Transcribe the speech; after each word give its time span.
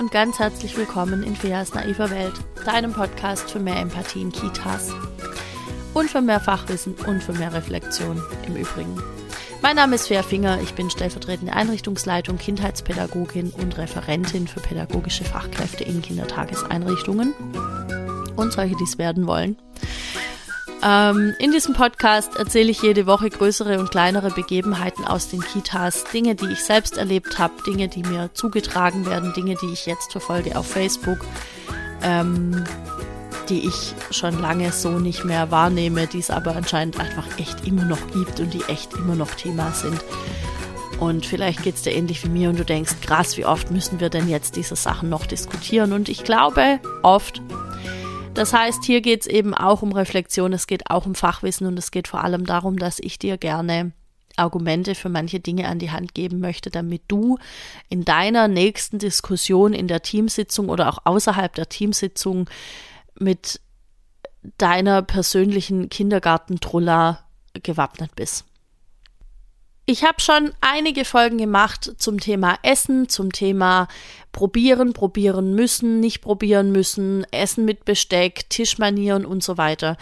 und 0.00 0.10
ganz 0.10 0.38
herzlich 0.38 0.78
willkommen 0.78 1.22
in 1.22 1.36
Feas 1.36 1.74
naiver 1.74 2.08
Welt, 2.08 2.32
deinem 2.64 2.94
Podcast 2.94 3.50
für 3.50 3.58
mehr 3.58 3.76
Empathie 3.76 4.22
in 4.22 4.32
Kitas. 4.32 4.94
Und 5.92 6.08
für 6.08 6.22
mehr 6.22 6.40
Fachwissen 6.40 6.94
und 7.06 7.22
für 7.22 7.34
mehr 7.34 7.52
Reflexion 7.52 8.22
im 8.46 8.56
Übrigen. 8.56 8.96
Mein 9.60 9.76
Name 9.76 9.96
ist 9.96 10.08
Fea 10.08 10.22
Finger, 10.22 10.58
ich 10.62 10.72
bin 10.72 10.88
stellvertretende 10.88 11.52
Einrichtungsleitung, 11.52 12.38
Kindheitspädagogin 12.38 13.50
und 13.50 13.76
Referentin 13.76 14.48
für 14.48 14.60
pädagogische 14.60 15.24
Fachkräfte 15.24 15.84
in 15.84 16.00
Kindertageseinrichtungen 16.00 17.34
und 18.36 18.54
solche, 18.54 18.76
die 18.76 18.84
es 18.84 18.96
werden 18.96 19.26
wollen. 19.26 19.58
Ähm, 20.82 21.34
in 21.38 21.52
diesem 21.52 21.74
Podcast 21.74 22.36
erzähle 22.36 22.70
ich 22.70 22.82
jede 22.82 23.06
Woche 23.06 23.28
größere 23.28 23.78
und 23.78 23.90
kleinere 23.90 24.30
Begebenheiten 24.30 25.04
aus 25.04 25.28
den 25.28 25.40
Kitas, 25.40 26.04
Dinge, 26.04 26.34
die 26.34 26.46
ich 26.46 26.64
selbst 26.64 26.96
erlebt 26.96 27.38
habe, 27.38 27.54
Dinge, 27.66 27.88
die 27.88 28.02
mir 28.02 28.30
zugetragen 28.32 29.04
werden, 29.04 29.32
Dinge, 29.34 29.56
die 29.60 29.72
ich 29.72 29.84
jetzt 29.84 30.12
verfolge 30.12 30.56
auf 30.56 30.66
Facebook, 30.66 31.18
ähm, 32.02 32.64
die 33.50 33.66
ich 33.66 33.94
schon 34.10 34.40
lange 34.40 34.72
so 34.72 34.98
nicht 34.98 35.24
mehr 35.24 35.50
wahrnehme, 35.50 36.06
die 36.06 36.20
es 36.20 36.30
aber 36.30 36.56
anscheinend 36.56 36.98
einfach 36.98 37.26
echt 37.38 37.66
immer 37.66 37.84
noch 37.84 38.10
gibt 38.12 38.40
und 38.40 38.54
die 38.54 38.64
echt 38.68 38.94
immer 38.94 39.16
noch 39.16 39.34
Thema 39.34 39.72
sind. 39.72 40.02
Und 40.98 41.24
vielleicht 41.26 41.62
geht 41.62 41.76
es 41.76 41.82
dir 41.82 41.92
ähnlich 41.92 42.24
wie 42.24 42.28
mir 42.28 42.50
und 42.50 42.58
du 42.58 42.64
denkst, 42.64 42.96
krass, 43.00 43.36
wie 43.36 43.46
oft 43.46 43.70
müssen 43.70 44.00
wir 44.00 44.10
denn 44.10 44.28
jetzt 44.28 44.56
diese 44.56 44.76
Sachen 44.76 45.08
noch 45.08 45.26
diskutieren? 45.26 45.92
Und 45.92 46.08
ich 46.08 46.24
glaube, 46.24 46.78
oft 47.02 47.42
das 48.40 48.54
heißt, 48.54 48.84
hier 48.84 49.02
geht 49.02 49.20
es 49.20 49.26
eben 49.26 49.52
auch 49.52 49.82
um 49.82 49.92
Reflexion, 49.92 50.54
es 50.54 50.66
geht 50.66 50.90
auch 50.90 51.04
um 51.04 51.14
Fachwissen 51.14 51.66
und 51.66 51.78
es 51.78 51.90
geht 51.90 52.08
vor 52.08 52.24
allem 52.24 52.46
darum, 52.46 52.78
dass 52.78 52.98
ich 52.98 53.18
dir 53.18 53.36
gerne 53.36 53.92
Argumente 54.36 54.94
für 54.94 55.10
manche 55.10 55.40
Dinge 55.40 55.68
an 55.68 55.78
die 55.78 55.90
Hand 55.90 56.14
geben 56.14 56.40
möchte, 56.40 56.70
damit 56.70 57.02
du 57.08 57.36
in 57.90 58.06
deiner 58.06 58.48
nächsten 58.48 58.98
Diskussion 58.98 59.74
in 59.74 59.88
der 59.88 60.00
Teamsitzung 60.00 60.70
oder 60.70 60.88
auch 60.88 61.00
außerhalb 61.04 61.54
der 61.54 61.68
Teamsitzung 61.68 62.48
mit 63.18 63.60
deiner 64.56 65.02
persönlichen 65.02 65.90
Kindergartentrulla 65.90 67.22
gewappnet 67.62 68.16
bist. 68.16 68.46
Ich 69.90 70.04
habe 70.04 70.20
schon 70.20 70.52
einige 70.60 71.04
Folgen 71.04 71.36
gemacht 71.36 71.94
zum 71.98 72.20
Thema 72.20 72.56
Essen, 72.62 73.08
zum 73.08 73.32
Thema 73.32 73.88
probieren, 74.30 74.92
probieren 74.92 75.56
müssen, 75.56 75.98
nicht 75.98 76.20
probieren 76.20 76.70
müssen, 76.70 77.26
Essen 77.32 77.64
mit 77.64 77.84
Besteck, 77.84 78.48
Tischmanieren 78.50 79.26
und 79.26 79.42
so 79.42 79.58
weiter. 79.58 79.96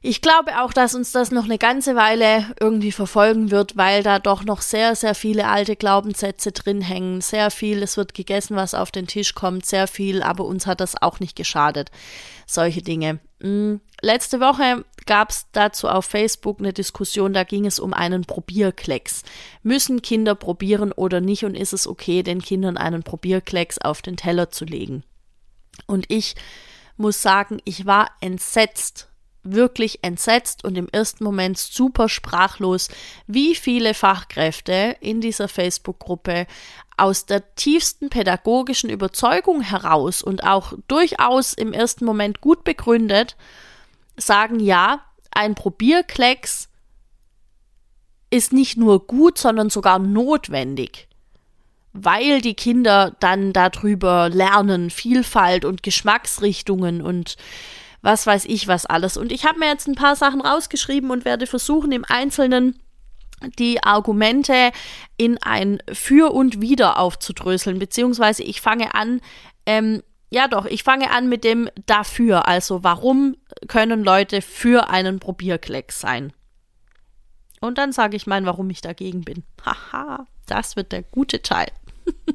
Ich 0.00 0.22
glaube 0.22 0.62
auch, 0.62 0.72
dass 0.72 0.94
uns 0.94 1.12
das 1.12 1.30
noch 1.30 1.44
eine 1.44 1.58
ganze 1.58 1.94
Weile 1.94 2.46
irgendwie 2.58 2.90
verfolgen 2.90 3.50
wird, 3.50 3.76
weil 3.76 4.02
da 4.02 4.18
doch 4.18 4.44
noch 4.44 4.62
sehr, 4.62 4.96
sehr 4.96 5.14
viele 5.14 5.46
alte 5.46 5.76
Glaubenssätze 5.76 6.52
drin 6.52 6.80
hängen. 6.80 7.20
Sehr 7.20 7.50
viel, 7.50 7.82
es 7.82 7.98
wird 7.98 8.14
gegessen, 8.14 8.56
was 8.56 8.72
auf 8.72 8.90
den 8.90 9.06
Tisch 9.06 9.34
kommt, 9.34 9.66
sehr 9.66 9.88
viel, 9.88 10.22
aber 10.22 10.46
uns 10.46 10.66
hat 10.66 10.80
das 10.80 11.02
auch 11.02 11.20
nicht 11.20 11.36
geschadet. 11.36 11.90
Solche 12.46 12.80
Dinge. 12.80 13.18
Hm, 13.46 13.80
letzte 14.02 14.40
Woche 14.40 14.84
gab 15.06 15.30
es 15.30 15.46
dazu 15.52 15.88
auf 15.88 16.04
Facebook 16.04 16.58
eine 16.58 16.72
Diskussion, 16.72 17.32
da 17.32 17.44
ging 17.44 17.64
es 17.64 17.78
um 17.78 17.94
einen 17.94 18.24
Probierklecks. 18.24 19.22
Müssen 19.62 20.02
Kinder 20.02 20.34
probieren 20.34 20.90
oder 20.90 21.20
nicht 21.20 21.44
und 21.44 21.54
ist 21.54 21.72
es 21.72 21.86
okay, 21.86 22.24
den 22.24 22.42
Kindern 22.42 22.76
einen 22.76 23.04
Probierklecks 23.04 23.78
auf 23.78 24.02
den 24.02 24.16
Teller 24.16 24.50
zu 24.50 24.64
legen? 24.64 25.04
Und 25.86 26.06
ich 26.08 26.34
muss 26.96 27.22
sagen, 27.22 27.60
ich 27.64 27.86
war 27.86 28.10
entsetzt, 28.20 29.08
wirklich 29.52 30.02
entsetzt 30.02 30.64
und 30.64 30.76
im 30.76 30.88
ersten 30.90 31.24
Moment 31.24 31.58
super 31.58 32.08
sprachlos, 32.08 32.88
wie 33.26 33.54
viele 33.54 33.94
Fachkräfte 33.94 34.96
in 35.00 35.20
dieser 35.20 35.48
Facebook-Gruppe 35.48 36.46
aus 36.96 37.26
der 37.26 37.54
tiefsten 37.54 38.08
pädagogischen 38.08 38.90
Überzeugung 38.90 39.60
heraus 39.60 40.22
und 40.22 40.44
auch 40.44 40.72
durchaus 40.88 41.52
im 41.52 41.72
ersten 41.72 42.04
Moment 42.04 42.40
gut 42.40 42.64
begründet 42.64 43.36
sagen, 44.16 44.60
ja, 44.60 45.00
ein 45.30 45.54
Probierklecks 45.54 46.68
ist 48.30 48.52
nicht 48.52 48.76
nur 48.76 49.06
gut, 49.06 49.38
sondern 49.38 49.70
sogar 49.70 49.98
notwendig, 49.98 51.08
weil 51.92 52.40
die 52.40 52.54
Kinder 52.54 53.14
dann 53.20 53.52
darüber 53.52 54.28
lernen, 54.28 54.90
Vielfalt 54.90 55.64
und 55.64 55.82
Geschmacksrichtungen 55.82 57.02
und 57.02 57.36
was 58.06 58.24
weiß 58.24 58.44
ich 58.44 58.68
was 58.68 58.86
alles. 58.86 59.16
Und 59.16 59.32
ich 59.32 59.44
habe 59.44 59.58
mir 59.58 59.66
jetzt 59.66 59.88
ein 59.88 59.96
paar 59.96 60.14
Sachen 60.14 60.40
rausgeschrieben 60.40 61.10
und 61.10 61.24
werde 61.24 61.48
versuchen, 61.48 61.90
im 61.90 62.04
Einzelnen 62.06 62.78
die 63.58 63.82
Argumente 63.82 64.70
in 65.16 65.38
ein 65.42 65.82
Für 65.92 66.32
und 66.32 66.60
Wider 66.60 66.98
aufzudröseln, 66.98 67.80
beziehungsweise 67.80 68.44
ich 68.44 68.60
fange 68.60 68.94
an, 68.94 69.20
ähm, 69.66 70.04
ja 70.30 70.46
doch, 70.46 70.66
ich 70.66 70.84
fange 70.84 71.10
an 71.10 71.28
mit 71.28 71.42
dem 71.42 71.68
dafür, 71.84 72.46
also 72.46 72.84
warum 72.84 73.36
können 73.66 74.04
Leute 74.04 74.40
für 74.40 74.88
einen 74.88 75.18
Probierklecks 75.18 76.00
sein? 76.00 76.32
Und 77.60 77.76
dann 77.76 77.90
sage 77.90 78.16
ich 78.16 78.28
mal, 78.28 78.46
warum 78.46 78.70
ich 78.70 78.82
dagegen 78.82 79.22
bin. 79.22 79.42
Haha, 79.64 80.26
das 80.46 80.76
wird 80.76 80.92
der 80.92 81.02
gute 81.02 81.42
Teil. 81.42 81.72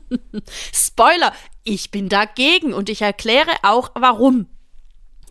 Spoiler, 0.73 1.31
ich 1.63 1.91
bin 1.91 2.09
dagegen 2.09 2.73
und 2.73 2.89
ich 2.89 3.01
erkläre 3.01 3.51
auch 3.63 3.91
warum. 3.95 4.47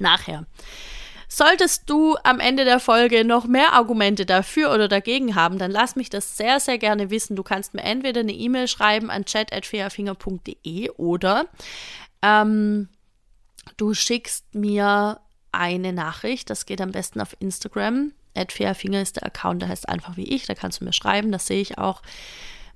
Nachher. 0.00 0.46
Solltest 1.28 1.88
du 1.88 2.16
am 2.24 2.40
Ende 2.40 2.64
der 2.64 2.80
Folge 2.80 3.24
noch 3.24 3.46
mehr 3.46 3.72
Argumente 3.72 4.26
dafür 4.26 4.74
oder 4.74 4.88
dagegen 4.88 5.36
haben, 5.36 5.58
dann 5.58 5.70
lass 5.70 5.94
mich 5.94 6.10
das 6.10 6.36
sehr, 6.36 6.58
sehr 6.58 6.76
gerne 6.76 7.10
wissen. 7.10 7.36
Du 7.36 7.44
kannst 7.44 7.72
mir 7.72 7.82
entweder 7.82 8.20
eine 8.20 8.32
E-Mail 8.32 8.66
schreiben 8.66 9.10
an 9.10 9.24
chat.fairfinger.de 9.24 10.90
oder 10.96 11.46
ähm, 12.20 12.88
du 13.76 13.94
schickst 13.94 14.56
mir 14.56 15.20
eine 15.52 15.92
Nachricht. 15.92 16.50
Das 16.50 16.66
geht 16.66 16.80
am 16.80 16.90
besten 16.90 17.20
auf 17.20 17.36
Instagram. 17.38 18.12
Fairfinger 18.48 19.02
ist 19.02 19.16
der 19.16 19.26
Account, 19.26 19.62
der 19.62 19.68
heißt 19.68 19.88
einfach 19.88 20.16
wie 20.16 20.34
ich. 20.34 20.46
Da 20.46 20.54
kannst 20.54 20.80
du 20.80 20.84
mir 20.84 20.92
schreiben. 20.92 21.30
Das 21.30 21.46
sehe 21.46 21.60
ich 21.60 21.78
auch 21.78 22.02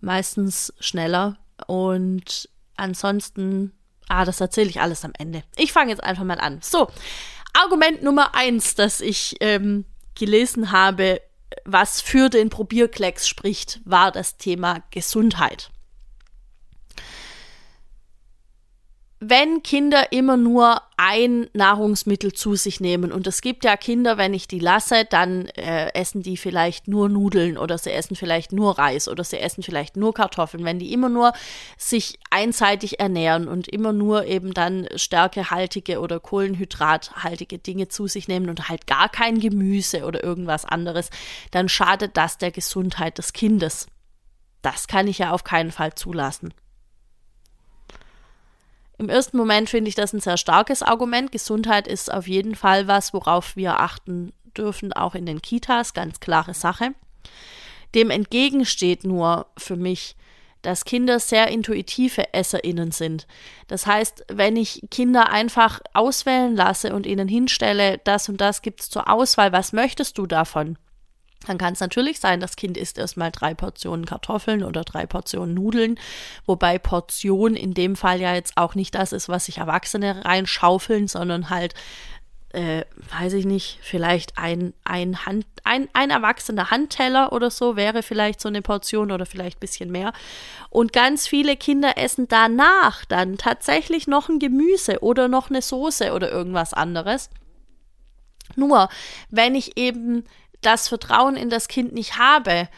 meistens 0.00 0.72
schneller. 0.78 1.38
Und 1.66 2.48
ansonsten, 2.76 3.72
ah, 4.08 4.24
das 4.24 4.40
erzähle 4.40 4.70
ich 4.70 4.80
alles 4.80 5.04
am 5.04 5.12
Ende. 5.18 5.42
Ich 5.56 5.72
fange 5.72 5.90
jetzt 5.90 6.02
einfach 6.02 6.24
mal 6.24 6.40
an. 6.40 6.60
So, 6.62 6.88
Argument 7.52 8.02
Nummer 8.02 8.34
eins, 8.34 8.74
das 8.74 9.00
ich 9.00 9.36
ähm, 9.40 9.84
gelesen 10.14 10.72
habe, 10.72 11.20
was 11.64 12.00
für 12.00 12.28
den 12.28 12.50
Probierklecks 12.50 13.28
spricht, 13.28 13.80
war 13.84 14.10
das 14.10 14.36
Thema 14.36 14.82
Gesundheit. 14.90 15.70
Wenn 19.20 19.62
Kinder 19.62 20.12
immer 20.12 20.36
nur 20.36 20.82
ein 20.96 21.48
Nahrungsmittel 21.54 22.32
zu 22.32 22.56
sich 22.56 22.80
nehmen 22.80 23.12
und 23.12 23.26
es 23.26 23.40
gibt 23.40 23.64
ja 23.64 23.76
Kinder, 23.76 24.18
wenn 24.18 24.34
ich 24.34 24.48
die 24.48 24.58
lasse, 24.58 25.04
dann 25.08 25.46
äh, 25.56 25.92
essen 25.94 26.22
die 26.22 26.36
vielleicht 26.36 26.88
nur 26.88 27.08
Nudeln 27.08 27.56
oder 27.56 27.78
sie 27.78 27.92
essen 27.92 28.16
vielleicht 28.16 28.52
nur 28.52 28.78
Reis 28.78 29.08
oder 29.08 29.24
sie 29.24 29.38
essen 29.38 29.62
vielleicht 29.62 29.96
nur 29.96 30.12
Kartoffeln. 30.12 30.64
Wenn 30.64 30.78
die 30.78 30.92
immer 30.92 31.08
nur 31.08 31.32
sich 31.78 32.18
einseitig 32.30 33.00
ernähren 33.00 33.48
und 33.48 33.68
immer 33.68 33.92
nur 33.92 34.26
eben 34.26 34.52
dann 34.52 34.88
stärkehaltige 34.96 36.00
oder 36.00 36.20
kohlenhydrathaltige 36.20 37.58
Dinge 37.58 37.88
zu 37.88 38.06
sich 38.06 38.28
nehmen 38.28 38.50
und 38.50 38.68
halt 38.68 38.86
gar 38.86 39.08
kein 39.08 39.40
Gemüse 39.40 40.04
oder 40.04 40.22
irgendwas 40.22 40.64
anderes, 40.64 41.10
dann 41.50 41.68
schadet 41.68 42.16
das 42.16 42.38
der 42.38 42.50
Gesundheit 42.50 43.18
des 43.18 43.32
Kindes. 43.32 43.86
Das 44.60 44.86
kann 44.86 45.08
ich 45.08 45.18
ja 45.18 45.30
auf 45.30 45.44
keinen 45.44 45.72
Fall 45.72 45.94
zulassen. 45.94 46.52
Im 48.98 49.08
ersten 49.08 49.36
Moment 49.36 49.70
finde 49.70 49.88
ich 49.88 49.94
das 49.94 50.12
ein 50.12 50.20
sehr 50.20 50.36
starkes 50.36 50.82
Argument. 50.82 51.32
Gesundheit 51.32 51.88
ist 51.88 52.12
auf 52.12 52.28
jeden 52.28 52.54
Fall 52.54 52.86
was, 52.86 53.12
worauf 53.12 53.56
wir 53.56 53.80
achten 53.80 54.32
dürfen, 54.56 54.92
auch 54.92 55.14
in 55.14 55.26
den 55.26 55.42
Kitas, 55.42 55.94
ganz 55.94 56.20
klare 56.20 56.54
Sache. 56.54 56.94
Dem 57.94 58.10
entgegensteht 58.10 59.04
nur 59.04 59.46
für 59.56 59.76
mich, 59.76 60.16
dass 60.62 60.84
Kinder 60.84 61.20
sehr 61.20 61.48
intuitive 61.48 62.32
EsserInnen 62.32 62.90
sind. 62.90 63.26
Das 63.68 63.86
heißt, 63.86 64.24
wenn 64.28 64.56
ich 64.56 64.82
Kinder 64.90 65.30
einfach 65.30 65.80
auswählen 65.92 66.56
lasse 66.56 66.94
und 66.94 67.06
ihnen 67.06 67.28
hinstelle, 67.28 67.98
das 68.04 68.28
und 68.28 68.40
das 68.40 68.62
gibt 68.62 68.80
es 68.80 68.90
zur 68.90 69.10
Auswahl, 69.10 69.52
was 69.52 69.72
möchtest 69.72 70.18
du 70.18 70.26
davon? 70.26 70.78
Dann 71.46 71.58
kann 71.58 71.74
es 71.74 71.80
natürlich 71.80 72.20
sein, 72.20 72.40
das 72.40 72.56
Kind 72.56 72.76
isst 72.76 72.98
erstmal 72.98 73.30
drei 73.30 73.54
Portionen 73.54 74.06
Kartoffeln 74.06 74.64
oder 74.64 74.82
drei 74.82 75.06
Portionen 75.06 75.54
Nudeln, 75.54 75.98
wobei 76.46 76.78
Portion 76.78 77.54
in 77.54 77.74
dem 77.74 77.96
Fall 77.96 78.20
ja 78.20 78.34
jetzt 78.34 78.56
auch 78.56 78.74
nicht 78.74 78.94
das 78.94 79.12
ist, 79.12 79.28
was 79.28 79.46
sich 79.46 79.58
Erwachsene 79.58 80.24
reinschaufeln, 80.24 81.08
sondern 81.08 81.50
halt, 81.50 81.74
äh, 82.50 82.84
weiß 83.18 83.34
ich 83.34 83.44
nicht, 83.44 83.78
vielleicht 83.82 84.38
ein, 84.38 84.72
ein, 84.84 85.26
Hand, 85.26 85.46
ein, 85.64 85.88
ein 85.92 86.10
erwachsener 86.10 86.70
Handteller 86.70 87.32
oder 87.32 87.50
so 87.50 87.76
wäre 87.76 88.02
vielleicht 88.02 88.40
so 88.40 88.48
eine 88.48 88.62
Portion 88.62 89.10
oder 89.10 89.26
vielleicht 89.26 89.58
ein 89.58 89.60
bisschen 89.60 89.90
mehr. 89.90 90.12
Und 90.70 90.92
ganz 90.92 91.26
viele 91.26 91.56
Kinder 91.56 91.98
essen 91.98 92.28
danach 92.28 93.04
dann 93.04 93.36
tatsächlich 93.36 94.06
noch 94.06 94.28
ein 94.28 94.38
Gemüse 94.38 95.00
oder 95.00 95.28
noch 95.28 95.50
eine 95.50 95.62
Soße 95.62 96.12
oder 96.12 96.30
irgendwas 96.30 96.72
anderes. 96.72 97.28
Nur, 98.56 98.88
wenn 99.30 99.54
ich 99.54 99.76
eben 99.76 100.24
das 100.66 100.88
Vertrauen 100.88 101.36
in 101.36 101.50
das 101.50 101.68
Kind 101.68 101.92
nicht 101.92 102.18
habe, 102.18 102.68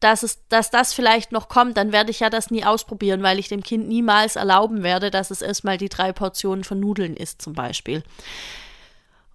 dass, 0.00 0.22
es, 0.22 0.46
dass 0.48 0.70
das 0.70 0.92
vielleicht 0.92 1.32
noch 1.32 1.48
kommt, 1.48 1.76
dann 1.76 1.92
werde 1.92 2.10
ich 2.10 2.20
ja 2.20 2.28
das 2.28 2.50
nie 2.50 2.64
ausprobieren, 2.64 3.22
weil 3.22 3.38
ich 3.38 3.48
dem 3.48 3.62
Kind 3.62 3.88
niemals 3.88 4.36
erlauben 4.36 4.82
werde, 4.82 5.10
dass 5.10 5.30
es 5.30 5.40
erstmal 5.40 5.78
die 5.78 5.88
drei 5.88 6.12
Portionen 6.12 6.64
von 6.64 6.78
Nudeln 6.78 7.16
isst, 7.16 7.40
zum 7.40 7.54
Beispiel. 7.54 8.02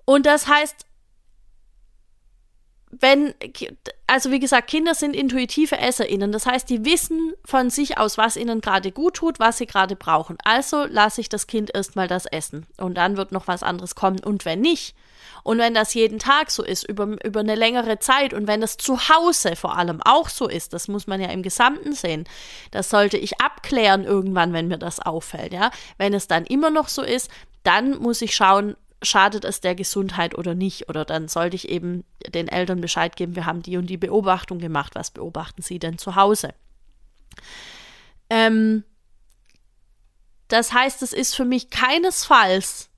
Und 0.05 0.25
das 0.25 0.47
heißt, 0.47 0.85
wenn, 2.91 3.33
also 4.07 4.31
wie 4.31 4.39
gesagt, 4.39 4.69
Kinder 4.69 4.95
sind 4.95 5.15
intuitive 5.15 5.77
EsserInnen. 5.77 6.31
Das 6.31 6.45
heißt, 6.45 6.69
die 6.69 6.85
wissen 6.85 7.33
von 7.45 7.69
sich 7.69 7.97
aus, 7.97 8.17
was 8.17 8.35
ihnen 8.35 8.61
gerade 8.61 8.91
gut 8.91 9.15
tut, 9.15 9.39
was 9.39 9.59
sie 9.59 9.67
gerade 9.67 9.95
brauchen. 9.95 10.37
Also 10.43 10.85
lasse 10.85 11.21
ich 11.21 11.29
das 11.29 11.45
Kind 11.45 11.73
erstmal 11.73 12.07
das 12.07 12.25
essen. 12.25 12.65
Und 12.77 12.95
dann 12.95 13.17
wird 13.17 13.31
noch 13.31 13.47
was 13.47 13.61
anderes 13.61 13.93
kommen. 13.93 14.19
Und 14.19 14.45
wenn 14.45 14.61
nicht, 14.61 14.95
und 15.43 15.57
wenn 15.57 15.73
das 15.73 15.93
jeden 15.93 16.19
Tag 16.19 16.51
so 16.51 16.63
ist, 16.63 16.83
über, 16.83 17.15
über 17.23 17.39
eine 17.39 17.55
längere 17.55 17.99
Zeit, 17.99 18.33
und 18.33 18.47
wenn 18.47 18.61
das 18.61 18.77
zu 18.77 19.09
Hause 19.09 19.55
vor 19.55 19.77
allem 19.77 20.01
auch 20.03 20.29
so 20.29 20.47
ist, 20.47 20.73
das 20.73 20.87
muss 20.87 21.07
man 21.07 21.21
ja 21.21 21.29
im 21.29 21.43
Gesamten 21.43 21.93
sehen, 21.93 22.25
das 22.71 22.89
sollte 22.89 23.17
ich 23.17 23.39
abklären 23.41 24.03
irgendwann, 24.03 24.53
wenn 24.53 24.67
mir 24.67 24.77
das 24.77 24.99
auffällt, 24.99 25.53
ja. 25.53 25.71
Wenn 25.97 26.13
es 26.13 26.27
dann 26.27 26.45
immer 26.45 26.69
noch 26.69 26.89
so 26.89 27.01
ist, 27.01 27.29
dann 27.63 27.97
muss 27.97 28.21
ich 28.21 28.35
schauen, 28.35 28.75
schadet 29.01 29.45
es 29.45 29.61
der 29.61 29.75
Gesundheit 29.75 30.37
oder 30.37 30.55
nicht. 30.55 30.89
Oder 30.89 31.05
dann 31.05 31.27
sollte 31.27 31.55
ich 31.55 31.69
eben 31.69 32.03
den 32.27 32.47
Eltern 32.47 32.81
Bescheid 32.81 33.15
geben, 33.15 33.35
wir 33.35 33.45
haben 33.45 33.61
die 33.61 33.77
und 33.77 33.87
die 33.87 33.97
Beobachtung 33.97 34.59
gemacht. 34.59 34.95
Was 34.95 35.11
beobachten 35.11 35.61
sie 35.61 35.79
denn 35.79 35.97
zu 35.97 36.15
Hause? 36.15 36.53
Ähm, 38.29 38.83
das 40.47 40.73
heißt, 40.73 41.01
es 41.01 41.13
ist 41.13 41.35
für 41.35 41.45
mich 41.45 41.69
keinesfalls 41.69 42.88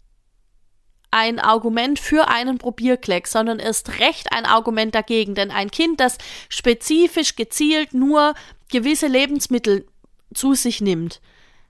ein 1.12 1.40
Argument 1.40 2.00
für 2.00 2.28
einen 2.30 2.58
Probierkleck, 2.58 3.28
sondern 3.28 3.60
ist 3.60 4.00
recht 4.00 4.32
ein 4.32 4.46
Argument 4.46 4.96
dagegen. 4.96 5.36
Denn 5.36 5.52
ein 5.52 5.70
Kind, 5.72 6.00
das 6.00 6.18
spezifisch 6.50 7.36
gezielt 7.36 7.94
nur 7.94 8.34
gewisse 8.70 9.08
Lebensmittel 9.08 9.86
zu 10.34 10.56
sich 10.56 10.82
nimmt, 10.82 11.22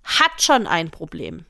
hat 0.04 0.42
schon 0.42 0.68
ein 0.68 0.92
Problem 0.92 1.46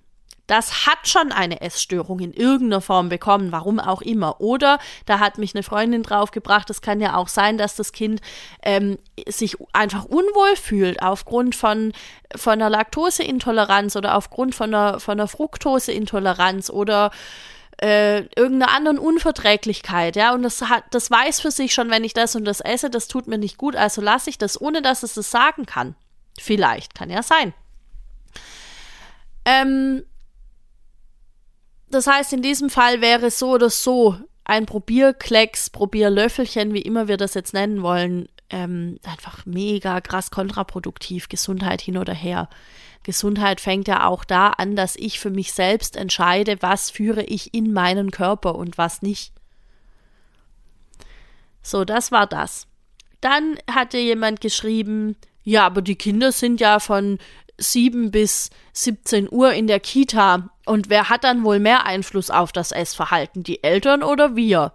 das 0.51 0.85
hat 0.85 1.07
schon 1.07 1.31
eine 1.31 1.61
Essstörung 1.61 2.19
in 2.19 2.33
irgendeiner 2.33 2.81
Form 2.81 3.07
bekommen, 3.07 3.53
warum 3.53 3.79
auch 3.79 4.01
immer. 4.01 4.41
Oder 4.41 4.79
da 5.05 5.19
hat 5.19 5.37
mich 5.37 5.55
eine 5.55 5.63
Freundin 5.63 6.03
draufgebracht, 6.03 6.69
es 6.69 6.81
kann 6.81 6.99
ja 6.99 7.15
auch 7.15 7.29
sein, 7.29 7.57
dass 7.57 7.77
das 7.77 7.93
Kind 7.93 8.19
ähm, 8.61 8.97
sich 9.29 9.55
einfach 9.71 10.03
unwohl 10.03 10.57
fühlt 10.57 11.01
aufgrund 11.01 11.55
von, 11.55 11.93
von 12.35 12.53
einer 12.53 12.69
Laktoseintoleranz 12.69 13.95
oder 13.95 14.17
aufgrund 14.17 14.53
von 14.53 14.75
einer, 14.75 14.99
von 14.99 15.13
einer 15.13 15.29
Fructoseintoleranz 15.29 16.69
oder 16.69 17.11
äh, 17.81 18.25
irgendeiner 18.35 18.71
anderen 18.73 18.99
Unverträglichkeit, 18.99 20.15
ja, 20.15 20.33
und 20.33 20.43
das 20.43 20.61
hat, 20.61 20.83
das 20.91 21.09
weiß 21.09 21.41
für 21.41 21.51
sich 21.51 21.73
schon, 21.73 21.89
wenn 21.89 22.03
ich 22.03 22.13
das 22.13 22.35
und 22.35 22.45
das 22.45 22.61
esse, 22.61 22.89
das 22.89 23.07
tut 23.07 23.27
mir 23.27 23.37
nicht 23.37 23.57
gut, 23.57 23.75
also 23.75 24.01
lasse 24.01 24.29
ich 24.29 24.37
das, 24.37 24.59
ohne 24.59 24.81
dass 24.81 25.03
es 25.03 25.15
das 25.15 25.31
sagen 25.31 25.65
kann. 25.65 25.95
Vielleicht, 26.39 26.93
kann 26.95 27.09
ja 27.09 27.23
sein. 27.23 27.53
Ähm, 29.45 30.03
das 31.89 32.07
heißt, 32.07 32.33
in 32.33 32.41
diesem 32.41 32.69
Fall 32.69 33.01
wäre 33.01 33.31
so 33.31 33.51
oder 33.51 33.69
so 33.69 34.15
ein 34.43 34.65
Probierklecks, 34.65 35.69
Probierlöffelchen, 35.69 36.73
wie 36.73 36.81
immer 36.81 37.07
wir 37.07 37.17
das 37.17 37.33
jetzt 37.33 37.53
nennen 37.53 37.81
wollen, 37.81 38.27
ähm, 38.51 38.99
einfach 39.03 39.45
mega 39.45 40.01
krass 40.01 40.31
kontraproduktiv, 40.31 41.29
Gesundheit 41.29 41.81
hin 41.81 41.97
oder 41.97 42.13
her. 42.13 42.49
Gesundheit 43.03 43.59
fängt 43.59 43.87
ja 43.87 44.05
auch 44.05 44.23
da 44.23 44.49
an, 44.49 44.75
dass 44.75 44.95
ich 44.95 45.19
für 45.19 45.31
mich 45.31 45.53
selbst 45.53 45.95
entscheide, 45.95 46.61
was 46.61 46.89
führe 46.89 47.23
ich 47.23 47.53
in 47.53 47.73
meinen 47.73 48.11
Körper 48.11 48.55
und 48.55 48.77
was 48.77 49.01
nicht. 49.01 49.33
So, 51.63 51.85
das 51.85 52.11
war 52.11 52.27
das. 52.27 52.67
Dann 53.21 53.57
hatte 53.71 53.97
jemand 53.97 54.41
geschrieben, 54.41 55.15
ja, 55.43 55.65
aber 55.65 55.81
die 55.81 55.95
Kinder 55.95 56.31
sind 56.31 56.59
ja 56.59 56.79
von 56.79 57.17
7 57.57 58.11
bis 58.11 58.49
17 58.73 59.27
Uhr 59.31 59.53
in 59.53 59.67
der 59.67 59.79
Kita. 59.79 60.49
Und 60.65 60.89
wer 60.89 61.09
hat 61.09 61.23
dann 61.23 61.43
wohl 61.43 61.59
mehr 61.59 61.85
Einfluss 61.85 62.29
auf 62.29 62.51
das 62.51 62.71
Essverhalten, 62.71 63.43
die 63.43 63.63
Eltern 63.63 64.03
oder 64.03 64.35
wir? 64.35 64.73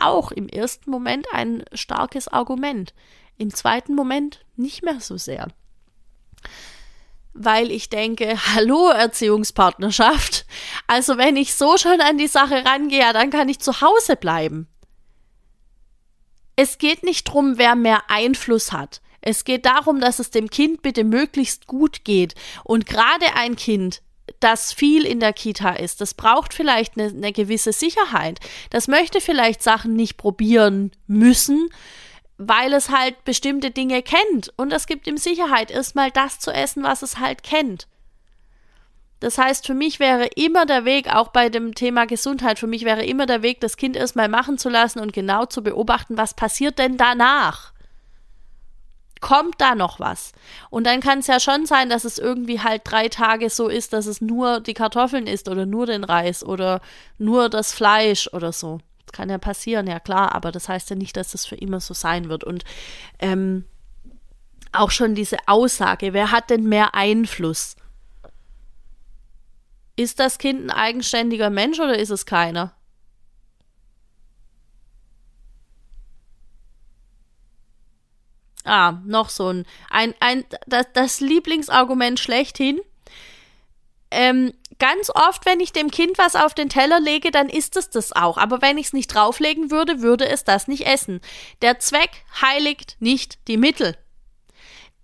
Auch 0.00 0.32
im 0.32 0.48
ersten 0.48 0.90
Moment 0.90 1.26
ein 1.32 1.64
starkes 1.72 2.28
Argument, 2.28 2.94
im 3.36 3.54
zweiten 3.54 3.94
Moment 3.94 4.44
nicht 4.56 4.82
mehr 4.82 5.00
so 5.00 5.16
sehr. 5.16 5.48
Weil 7.32 7.70
ich 7.70 7.88
denke, 7.88 8.38
hallo 8.54 8.88
Erziehungspartnerschaft, 8.88 10.46
also 10.86 11.16
wenn 11.16 11.36
ich 11.36 11.54
so 11.54 11.76
schon 11.76 12.00
an 12.00 12.18
die 12.18 12.26
Sache 12.26 12.64
rangehe, 12.64 13.12
dann 13.12 13.30
kann 13.30 13.48
ich 13.48 13.60
zu 13.60 13.80
Hause 13.80 14.16
bleiben. 14.16 14.68
Es 16.56 16.78
geht 16.78 17.04
nicht 17.04 17.28
darum, 17.28 17.56
wer 17.56 17.74
mehr 17.74 18.10
Einfluss 18.10 18.72
hat. 18.72 19.00
Es 19.22 19.44
geht 19.44 19.66
darum, 19.66 20.00
dass 20.00 20.18
es 20.18 20.30
dem 20.30 20.50
Kind 20.50 20.82
bitte 20.82 21.04
möglichst 21.04 21.66
gut 21.66 22.04
geht. 22.04 22.34
Und 22.64 22.86
gerade 22.86 23.34
ein 23.34 23.56
Kind, 23.56 24.02
das 24.40 24.72
viel 24.72 25.04
in 25.04 25.20
der 25.20 25.32
Kita 25.32 25.70
ist, 25.70 26.00
das 26.00 26.14
braucht 26.14 26.54
vielleicht 26.54 26.98
eine, 26.98 27.08
eine 27.08 27.32
gewisse 27.32 27.72
Sicherheit. 27.72 28.40
Das 28.70 28.88
möchte 28.88 29.20
vielleicht 29.20 29.62
Sachen 29.62 29.94
nicht 29.94 30.16
probieren 30.16 30.92
müssen, 31.06 31.68
weil 32.38 32.72
es 32.72 32.88
halt 32.88 33.22
bestimmte 33.24 33.70
Dinge 33.70 34.02
kennt. 34.02 34.52
Und 34.56 34.72
es 34.72 34.86
gibt 34.86 35.06
ihm 35.06 35.18
Sicherheit, 35.18 35.70
erstmal 35.70 36.10
das 36.10 36.38
zu 36.38 36.50
essen, 36.50 36.82
was 36.82 37.02
es 37.02 37.18
halt 37.18 37.42
kennt. 37.42 37.86
Das 39.20 39.36
heißt, 39.36 39.66
für 39.66 39.74
mich 39.74 40.00
wäre 40.00 40.26
immer 40.34 40.64
der 40.64 40.86
Weg, 40.86 41.14
auch 41.14 41.28
bei 41.28 41.50
dem 41.50 41.74
Thema 41.74 42.06
Gesundheit, 42.06 42.58
für 42.58 42.66
mich 42.66 42.86
wäre 42.86 43.04
immer 43.04 43.26
der 43.26 43.42
Weg, 43.42 43.60
das 43.60 43.76
Kind 43.76 43.94
erstmal 43.94 44.28
machen 44.28 44.56
zu 44.56 44.70
lassen 44.70 44.98
und 44.98 45.12
genau 45.12 45.44
zu 45.44 45.62
beobachten, 45.62 46.16
was 46.16 46.32
passiert 46.32 46.78
denn 46.78 46.96
danach 46.96 47.74
kommt 49.20 49.60
da 49.60 49.74
noch 49.74 50.00
was? 50.00 50.32
Und 50.70 50.84
dann 50.86 51.00
kann 51.00 51.20
es 51.20 51.26
ja 51.26 51.40
schon 51.40 51.66
sein, 51.66 51.90
dass 51.90 52.04
es 52.04 52.18
irgendwie 52.18 52.60
halt 52.60 52.82
drei 52.84 53.08
Tage 53.08 53.50
so 53.50 53.68
ist, 53.68 53.92
dass 53.92 54.06
es 54.06 54.20
nur 54.20 54.60
die 54.60 54.74
Kartoffeln 54.74 55.26
isst 55.26 55.48
oder 55.48 55.66
nur 55.66 55.86
den 55.86 56.04
Reis 56.04 56.44
oder 56.44 56.80
nur 57.18 57.48
das 57.48 57.72
Fleisch 57.72 58.28
oder 58.32 58.52
so. 58.52 58.80
Das 59.06 59.12
kann 59.12 59.28
ja 59.28 59.38
passieren, 59.38 59.86
ja 59.86 60.00
klar, 60.00 60.34
aber 60.34 60.52
das 60.52 60.68
heißt 60.68 60.90
ja 60.90 60.96
nicht, 60.96 61.16
dass 61.16 61.34
es 61.34 61.46
für 61.46 61.56
immer 61.56 61.80
so 61.80 61.94
sein 61.94 62.28
wird. 62.28 62.44
Und 62.44 62.64
ähm, 63.18 63.64
auch 64.72 64.90
schon 64.90 65.14
diese 65.14 65.36
Aussage, 65.46 66.12
wer 66.12 66.30
hat 66.30 66.50
denn 66.50 66.68
mehr 66.68 66.94
Einfluss? 66.94 67.76
Ist 69.96 70.18
das 70.18 70.38
Kind 70.38 70.64
ein 70.64 70.70
eigenständiger 70.70 71.50
Mensch 71.50 71.78
oder 71.78 71.98
ist 71.98 72.10
es 72.10 72.24
keiner? 72.24 72.72
Ah, 78.70 79.02
noch 79.04 79.30
so 79.30 79.48
ein, 79.48 79.66
ein, 79.90 80.14
ein 80.20 80.44
das, 80.68 80.86
das 80.92 81.18
Lieblingsargument 81.18 82.20
schlechthin. 82.20 82.80
Ähm, 84.12 84.52
ganz 84.78 85.10
oft, 85.10 85.44
wenn 85.44 85.58
ich 85.58 85.72
dem 85.72 85.90
Kind 85.90 86.18
was 86.18 86.36
auf 86.36 86.54
den 86.54 86.68
Teller 86.68 87.00
lege, 87.00 87.32
dann 87.32 87.48
isst 87.48 87.76
es 87.76 87.90
das 87.90 88.12
auch. 88.12 88.38
Aber 88.38 88.62
wenn 88.62 88.78
ich 88.78 88.86
es 88.86 88.92
nicht 88.92 89.08
drauflegen 89.08 89.72
würde, 89.72 90.02
würde 90.02 90.28
es 90.28 90.44
das 90.44 90.68
nicht 90.68 90.86
essen. 90.86 91.20
Der 91.62 91.80
Zweck 91.80 92.10
heiligt 92.40 92.96
nicht 93.00 93.40
die 93.48 93.56
Mittel. 93.56 93.96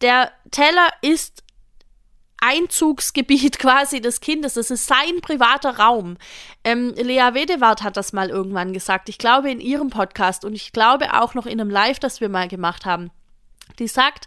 Der 0.00 0.30
Teller 0.52 0.88
ist 1.02 1.42
Einzugsgebiet 2.40 3.58
quasi 3.58 4.00
des 4.00 4.20
Kindes. 4.20 4.54
Das 4.54 4.70
ist 4.70 4.86
sein 4.86 5.20
privater 5.22 5.76
Raum. 5.76 6.18
Ähm, 6.62 6.94
Lea 6.94 7.30
Wedewart 7.32 7.82
hat 7.82 7.96
das 7.96 8.12
mal 8.12 8.30
irgendwann 8.30 8.72
gesagt. 8.72 9.08
Ich 9.08 9.18
glaube 9.18 9.50
in 9.50 9.60
ihrem 9.60 9.90
Podcast 9.90 10.44
und 10.44 10.54
ich 10.54 10.70
glaube 10.70 11.20
auch 11.20 11.34
noch 11.34 11.46
in 11.46 11.60
einem 11.60 11.70
Live, 11.70 11.98
das 11.98 12.20
wir 12.20 12.28
mal 12.28 12.46
gemacht 12.46 12.86
haben 12.86 13.10
die 13.78 13.88
sagt, 13.88 14.26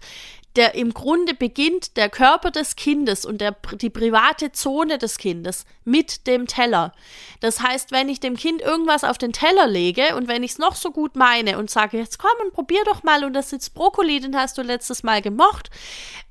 der 0.55 0.75
im 0.75 0.93
Grunde 0.93 1.35
beginnt 1.35 1.95
der 1.95 2.09
Körper 2.09 2.49
des 2.51 2.75
Kindes 2.75 3.23
und 3.23 3.39
der, 3.39 3.55
die 3.73 3.89
private 3.89 4.51
Zone 4.51 4.97
des 4.97 5.17
Kindes 5.17 5.65
mit 5.85 6.25
dem 6.27 6.47
Teller. 6.47 6.91
Das 7.39 7.61
heißt, 7.61 7.91
wenn 7.91 8.09
ich 8.09 8.19
dem 8.19 8.35
Kind 8.35 8.61
irgendwas 8.61 9.03
auf 9.03 9.17
den 9.17 9.31
Teller 9.31 9.67
lege 9.67 10.15
und 10.15 10.27
wenn 10.27 10.43
ich 10.43 10.51
es 10.51 10.57
noch 10.57 10.75
so 10.75 10.91
gut 10.91 11.15
meine 11.15 11.59
und 11.59 11.69
sage, 11.69 11.97
jetzt 11.97 12.17
komm 12.17 12.31
und 12.43 12.53
probier 12.53 12.83
doch 12.85 13.03
mal 13.03 13.23
und 13.23 13.33
das 13.33 13.53
ist 13.53 13.73
Brokkoli, 13.75 14.19
den 14.19 14.35
hast 14.35 14.57
du 14.57 14.63
letztes 14.63 15.03
Mal 15.03 15.21
gemocht, 15.21 15.69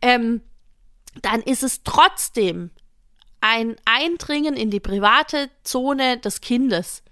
ähm, 0.03 0.43
dann 1.23 1.41
ist 1.43 1.63
es 1.63 1.83
trotzdem 1.85 2.71
ein 3.41 3.77
Eindringen 3.85 4.57
in 4.57 4.71
die 4.71 4.81
private 4.81 5.49
Zone 5.63 6.19
des 6.19 6.41
Kindes. 6.41 7.03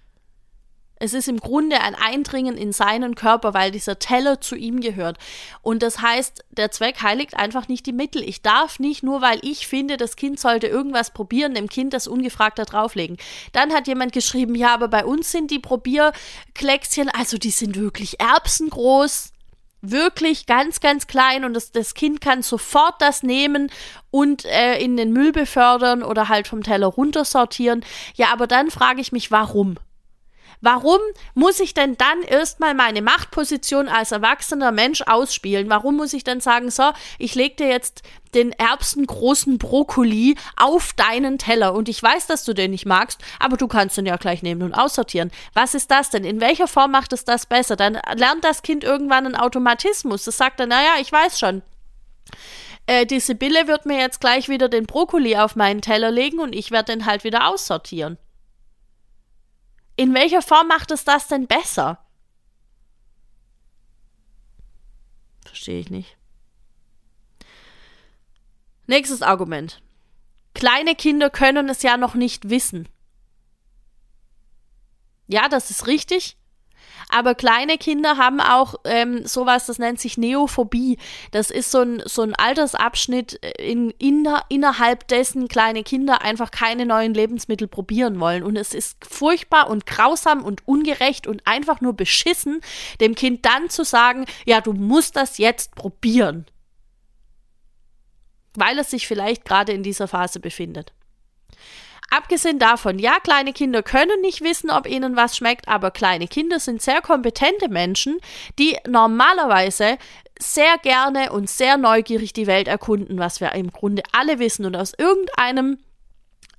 Es 0.99 1.13
ist 1.13 1.29
im 1.29 1.39
Grunde 1.39 1.81
ein 1.81 1.95
Eindringen 1.95 2.57
in 2.57 2.73
seinen 2.73 3.15
Körper, 3.15 3.53
weil 3.53 3.71
dieser 3.71 3.99
Teller 3.99 4.41
zu 4.41 4.57
ihm 4.57 4.81
gehört. 4.81 5.19
Und 5.61 5.83
das 5.83 6.01
heißt, 6.01 6.45
der 6.51 6.71
Zweck 6.71 7.03
heiligt 7.03 7.37
einfach 7.37 7.69
nicht 7.69 7.85
die 7.85 7.93
Mittel. 7.93 8.23
Ich 8.23 8.41
darf 8.41 8.79
nicht, 8.79 9.03
nur 9.03 9.21
weil 9.21 9.39
ich 9.43 9.67
finde, 9.67 9.99
das 9.99 10.17
Kind 10.17 10.41
sollte 10.41 10.69
irgendwas 10.69 11.11
probieren, 11.11 11.55
dem 11.55 11.69
Kind 11.69 11.93
das 11.93 12.09
ungefragt 12.09 12.59
da 12.59 12.65
drauflegen. 12.65 13.19
Dann 13.53 13.75
hat 13.75 13.89
jemand 13.89 14.13
geschrieben, 14.13 14.55
ja, 14.55 14.73
aber 14.73 14.89
bei 14.89 15.05
uns 15.05 15.31
sind 15.31 15.51
die 15.51 15.59
Probierkleckschen, 15.59 17.11
also 17.11 17.37
die 17.37 17.51
sind 17.51 17.77
wirklich 17.77 18.19
erbsengroß 18.19 19.33
wirklich 19.83 20.47
ganz, 20.47 20.81
ganz 20.81 21.07
klein 21.07 21.45
und 21.45 21.55
das, 21.55 21.71
das 21.71 21.95
Kind 21.95 22.21
kann 22.21 22.43
sofort 22.43 23.01
das 23.01 23.23
nehmen 23.23 23.71
und 24.11 24.45
äh, 24.47 24.79
in 24.79 24.97
den 24.97 25.13
Müll 25.13 25.31
befördern 25.33 26.03
oder 26.03 26.29
halt 26.29 26.49
vom 26.49 26.63
Teller 26.63 26.87
runtersortieren. 26.89 27.85
Ja, 28.15 28.33
aber 28.33 28.47
dann 28.47 28.71
frage 28.71 29.01
ich 29.01 29.13
mich, 29.13 29.31
warum? 29.31 29.77
Warum 30.67 30.99
muss 31.35 31.61
ich 31.61 31.75
denn 31.75 31.97
dann 31.97 32.23
erstmal 32.23 32.75
meine 32.75 33.01
Machtposition 33.01 33.89
als 33.89 34.11
erwachsener 34.11 34.73
Mensch 34.73 35.01
ausspielen? 35.03 35.71
Warum 35.71 35.97
muss 35.97 36.13
ich 36.13 36.25
dann 36.25 36.41
sagen, 36.41 36.73
so, 36.73 36.91
ich 37.21 37.37
leg 37.37 37.57
dir 37.57 37.69
jetzt 37.69 38.03
den 38.35 38.51
erbsengroßen 38.51 39.59
Brokkoli 39.59 40.35
auf 40.57 40.93
deinen 40.95 41.39
Teller 41.39 41.73
und 41.73 41.89
ich 41.89 42.03
weiß, 42.03 42.27
dass 42.27 42.43
du 42.43 42.53
den 42.53 42.73
nicht 42.73 42.85
magst, 42.85 43.21
aber 43.39 43.57
du 43.57 43.69
kannst 43.69 43.97
den 43.97 44.07
ja 44.07 44.17
gleich 44.17 44.43
nehmen 44.43 44.63
und 44.63 44.75
aussortieren. 44.75 45.31
Was 45.55 45.77
ist 45.77 45.93
das 45.93 46.11
denn? 46.11 46.25
In 46.25 46.41
welcher 46.41 46.67
Form 46.67 46.91
macht 46.91 47.13
es 47.13 47.25
das 47.25 47.47
besser? 47.47 47.77
Dann 47.77 48.01
lernt 48.17 48.43
das 48.43 48.63
Kind 48.63 48.83
irgendwann 48.83 49.25
einen 49.25 49.37
Automatismus. 49.37 50.25
Das 50.25 50.37
sagt 50.37 50.59
dann, 50.59 50.71
naja, 50.71 50.95
ich 51.01 51.13
weiß 51.13 51.39
schon. 51.39 51.63
Äh, 52.87 53.07
die 53.07 53.21
Sibylle 53.21 53.69
wird 53.69 53.87
mir 53.87 54.01
jetzt 54.01 54.21
gleich 54.21 54.49
wieder 54.49 54.69
den 54.69 54.87
Brokkoli 54.87 55.37
auf 55.37 55.55
meinen 55.55 55.81
Teller 55.81 56.11
legen 56.11 56.41
und 56.41 56.57
ich 56.57 56.73
werde 56.73 56.93
den 56.93 57.07
halt 57.07 57.23
wieder 57.23 57.47
aussortieren. 57.47 58.19
In 59.97 60.13
welcher 60.15 60.43
Form 60.43 60.69
macht 60.69 60.91
es 60.91 61.05
das 61.05 61.27
denn 61.29 61.47
besser? 61.47 61.99
Verstehe 65.45 65.81
ich 65.81 65.91
nicht. 65.91 66.17
Nächstes 68.87 69.23
Argument. 69.23 69.83
Kleine 70.55 70.95
Kinder 70.95 71.31
können 71.31 71.69
es 71.69 71.83
ja 71.83 71.97
noch 71.97 72.15
nicht 72.15 72.51
wissen. 72.51 72.89
Ja, 75.27 75.49
das 75.49 75.71
ist 75.71 75.87
richtig. 75.87 76.37
Aber 77.09 77.35
kleine 77.35 77.79
Kinder 77.79 78.17
haben 78.17 78.41
auch 78.41 78.75
ähm, 78.85 79.27
sowas, 79.27 79.67
das 79.67 79.79
nennt 79.79 80.01
sich 80.01 80.19
Neophobie. 80.19 80.99
Das 81.31 81.51
ist 81.51 81.71
so 81.71 81.81
ein, 81.81 82.03
so 82.05 82.23
ein 82.23 82.35
Altersabschnitt, 82.35 83.43
äh, 83.43 83.71
in, 83.71 83.91
in, 83.99 84.29
innerhalb 84.49 85.07
dessen 85.09 85.49
kleine 85.49 85.85
Kinder 85.85 86.23
einfach 86.23 86.51
keine 86.51 86.85
neuen 86.85 87.15
Lebensmittel 87.15 87.69
probieren 87.69 88.19
wollen. 88.19 88.43
Und 88.43 88.57
es 88.57 88.75
ist 88.75 88.97
furchtbar 89.09 89.71
und 89.71 89.87
grausam 89.87 90.43
und 90.43 90.67
ungerecht 90.67 91.27
und 91.27 91.47
einfach 91.47 91.81
nur 91.81 91.93
beschissen, 91.93 92.61
dem 93.01 93.15
Kind 93.15 93.47
dann 93.47 93.71
zu 93.71 93.85
sagen, 93.85 94.27
ja, 94.45 94.61
du 94.61 94.73
musst 94.73 95.17
das 95.17 95.39
jetzt 95.39 95.75
probieren. 95.77 96.47
Weil 98.55 98.79
es 98.79 98.91
sich 98.91 99.07
vielleicht 99.07 99.45
gerade 99.45 99.73
in 99.73 99.83
dieser 99.83 100.09
Phase 100.09 100.41
befindet. 100.41 100.93
Abgesehen 102.11 102.59
davon, 102.59 102.99
ja, 102.99 103.19
kleine 103.21 103.53
Kinder 103.53 103.83
können 103.83 104.21
nicht 104.21 104.41
wissen, 104.41 104.71
ob 104.71 104.87
ihnen 104.87 105.17
was 105.17 105.37
schmeckt, 105.37 105.69
aber 105.69 105.91
kleine 105.91 106.29
Kinder 106.29 106.61
sind 106.61 106.81
sehr 106.81 107.03
kompetente 107.03 107.69
Menschen, 107.69 108.19
die 108.59 108.77
normalerweise 108.87 109.99
sehr 110.39 110.79
gerne 110.79 111.33
und 111.33 111.51
sehr 111.51 111.77
neugierig 111.77 112.33
die 112.33 112.47
Welt 112.47 112.69
erkunden, 112.69 113.19
was 113.19 113.41
wir 113.41 113.53
im 113.53 113.73
Grunde 113.73 114.03
alle 114.13 114.39
wissen 114.39 114.67
und 114.67 114.77
aus 114.77 114.93
irgendeinem 114.97 115.79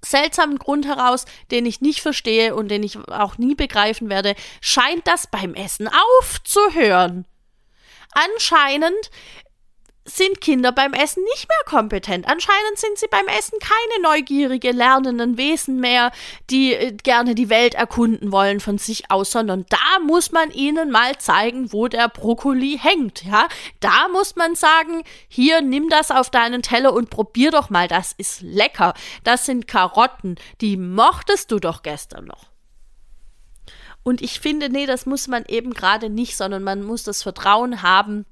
seltsamen 0.04 0.58
Grund 0.58 0.86
heraus, 0.86 1.26
den 1.52 1.66
ich 1.66 1.82
nicht 1.82 2.02
verstehe 2.02 2.56
und 2.56 2.70
den 2.70 2.84
ich 2.84 2.98
auch 3.10 3.38
nie 3.38 3.56
begreifen 3.56 4.10
werde, 4.10 4.36
scheint 4.62 5.08
das 5.08 5.28
beim 5.28 5.54
Essen 5.54 5.90
aufzuhören. 6.20 7.26
Anscheinend 8.12 9.12
sind 10.08 10.42
Kinder 10.42 10.72
beim 10.72 10.94
Essen 10.94 11.24
nicht 11.24 11.48
mehr 11.48 11.64
kompetent. 11.66 12.28
Anscheinend 12.28 12.78
sind 12.78 12.98
sie 12.98 13.08
beim 13.08 13.28
Essen 13.28 13.60
keine 13.60 14.02
neugierige, 14.02 14.72
lernenden 14.72 15.38
Wesen 15.38 15.80
mehr, 15.80 16.12
die 16.50 16.74
äh, 16.74 16.94
gerne 16.94 17.36
die 17.36 17.50
Welt 17.50 17.76
erkunden 17.76 18.32
wollen 18.32 18.60
von 18.60 18.78
sich 18.78 19.12
aus, 19.12 19.32
sondern 19.32 19.66
da 19.70 20.00
muss 20.02 20.32
man 20.32 20.52
ihnen 20.52 20.92
mal 20.92 21.18
zeigen, 21.18 21.74
wo 21.74 21.88
der 21.88 22.08
Brokkoli 22.08 22.80
hängt, 22.82 23.26
ja? 23.26 23.48
Da 23.80 24.08
muss 24.08 24.36
man 24.36 24.56
sagen, 24.56 25.04
hier 25.28 25.62
nimm 25.62 25.90
das 25.90 26.10
auf 26.10 26.30
deinen 26.30 26.62
Teller 26.62 26.94
und 26.94 27.10
probier 27.10 27.52
doch 27.52 27.70
mal, 27.70 27.88
das 27.88 28.14
ist 28.18 28.42
lecker. 28.42 28.94
Das 29.24 29.46
sind 29.46 29.68
Karotten, 29.68 30.36
die 30.62 30.78
mochtest 30.78 31.52
du 31.52 31.60
doch 31.60 31.84
gestern 31.84 32.26
noch. 32.26 32.50
Und 34.04 34.22
ich 34.22 34.40
finde, 34.40 34.70
nee, 34.70 34.86
das 34.86 35.06
muss 35.06 35.28
man 35.28 35.44
eben 35.50 35.74
gerade 35.74 36.10
nicht, 36.10 36.38
sondern 36.38 36.64
man 36.64 36.82
muss 36.82 37.04
das 37.04 37.24
Vertrauen 37.24 37.82
haben, 37.82 38.26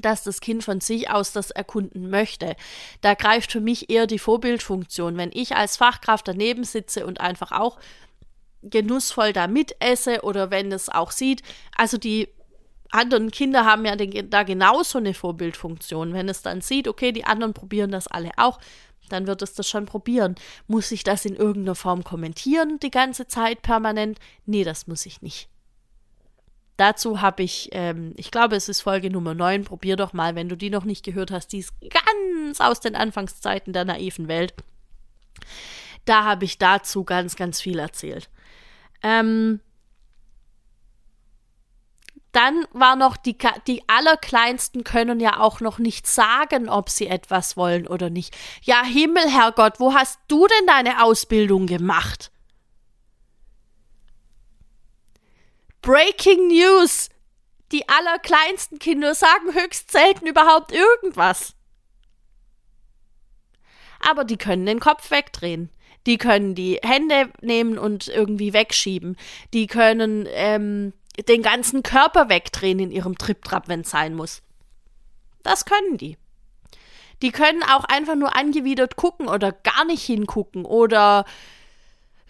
dass 0.00 0.22
das 0.22 0.40
Kind 0.40 0.64
von 0.64 0.80
sich 0.80 1.10
aus 1.10 1.32
das 1.32 1.50
erkunden 1.50 2.10
möchte. 2.10 2.56
Da 3.00 3.14
greift 3.14 3.52
für 3.52 3.60
mich 3.60 3.90
eher 3.90 4.06
die 4.06 4.18
Vorbildfunktion. 4.18 5.16
Wenn 5.16 5.30
ich 5.32 5.56
als 5.56 5.76
Fachkraft 5.76 6.28
daneben 6.28 6.64
sitze 6.64 7.06
und 7.06 7.20
einfach 7.20 7.52
auch 7.52 7.78
genussvoll 8.62 9.32
da 9.32 9.46
mitesse 9.46 10.22
oder 10.22 10.50
wenn 10.50 10.72
es 10.72 10.88
auch 10.88 11.10
sieht, 11.10 11.42
also 11.76 11.96
die 11.96 12.28
anderen 12.90 13.30
Kinder 13.30 13.64
haben 13.64 13.84
ja 13.84 13.96
da 13.96 14.42
genauso 14.42 14.98
eine 14.98 15.14
Vorbildfunktion. 15.14 16.14
Wenn 16.14 16.28
es 16.28 16.42
dann 16.42 16.60
sieht, 16.60 16.88
okay, 16.88 17.12
die 17.12 17.24
anderen 17.24 17.54
probieren 17.54 17.90
das 17.90 18.06
alle 18.06 18.30
auch, 18.36 18.58
dann 19.08 19.26
wird 19.26 19.42
es 19.42 19.54
das 19.54 19.68
schon 19.68 19.86
probieren. 19.86 20.34
Muss 20.66 20.90
ich 20.92 21.04
das 21.04 21.24
in 21.24 21.34
irgendeiner 21.34 21.74
Form 21.74 22.04
kommentieren 22.04 22.78
die 22.80 22.90
ganze 22.90 23.26
Zeit 23.26 23.62
permanent? 23.62 24.18
Nee, 24.46 24.64
das 24.64 24.86
muss 24.86 25.06
ich 25.06 25.22
nicht. 25.22 25.48
Dazu 26.78 27.20
habe 27.20 27.42
ich, 27.42 27.70
ähm, 27.72 28.14
ich 28.16 28.30
glaube, 28.30 28.54
es 28.54 28.68
ist 28.68 28.82
Folge 28.82 29.10
Nummer 29.10 29.34
9. 29.34 29.64
Probier 29.64 29.96
doch 29.96 30.12
mal, 30.12 30.36
wenn 30.36 30.48
du 30.48 30.56
die 30.56 30.70
noch 30.70 30.84
nicht 30.84 31.04
gehört 31.04 31.32
hast. 31.32 31.48
Die 31.48 31.58
ist 31.58 31.74
ganz 31.90 32.60
aus 32.60 32.78
den 32.78 32.94
Anfangszeiten 32.94 33.72
der 33.72 33.84
naiven 33.84 34.28
Welt. 34.28 34.54
Da 36.04 36.22
habe 36.22 36.44
ich 36.44 36.56
dazu 36.56 37.02
ganz, 37.02 37.34
ganz 37.34 37.60
viel 37.60 37.80
erzählt. 37.80 38.30
Ähm, 39.02 39.58
dann 42.30 42.64
war 42.70 42.94
noch, 42.94 43.16
die, 43.16 43.36
die 43.66 43.82
Allerkleinsten 43.88 44.84
können 44.84 45.18
ja 45.18 45.40
auch 45.40 45.60
noch 45.60 45.80
nicht 45.80 46.06
sagen, 46.06 46.68
ob 46.68 46.90
sie 46.90 47.08
etwas 47.08 47.56
wollen 47.56 47.88
oder 47.88 48.08
nicht. 48.08 48.36
Ja, 48.62 48.84
Himmel, 48.84 49.28
Herrgott, 49.28 49.80
wo 49.80 49.94
hast 49.94 50.20
du 50.28 50.46
denn 50.46 50.66
deine 50.68 51.02
Ausbildung 51.02 51.66
gemacht? 51.66 52.30
Breaking 55.88 56.48
News! 56.48 57.08
Die 57.72 57.88
allerkleinsten 57.88 58.78
Kinder 58.78 59.14
sagen 59.14 59.54
höchst 59.54 59.90
selten 59.90 60.26
überhaupt 60.26 60.70
irgendwas. 60.70 61.54
Aber 63.98 64.24
die 64.24 64.36
können 64.36 64.66
den 64.66 64.80
Kopf 64.80 65.10
wegdrehen. 65.10 65.70
Die 66.06 66.18
können 66.18 66.54
die 66.54 66.78
Hände 66.82 67.30
nehmen 67.40 67.78
und 67.78 68.06
irgendwie 68.06 68.52
wegschieben. 68.52 69.16
Die 69.54 69.66
können 69.66 70.28
ähm, 70.32 70.92
den 71.26 71.40
ganzen 71.40 71.82
Körper 71.82 72.28
wegdrehen 72.28 72.80
in 72.80 72.90
ihrem 72.90 73.16
Triptrap, 73.16 73.66
wenn 73.68 73.80
es 73.80 73.88
sein 73.88 74.14
muss. 74.14 74.42
Das 75.42 75.64
können 75.64 75.96
die. 75.96 76.18
Die 77.22 77.32
können 77.32 77.62
auch 77.62 77.84
einfach 77.84 78.14
nur 78.14 78.36
angewidert 78.36 78.96
gucken 78.96 79.26
oder 79.26 79.52
gar 79.52 79.86
nicht 79.86 80.02
hingucken 80.02 80.66
oder 80.66 81.24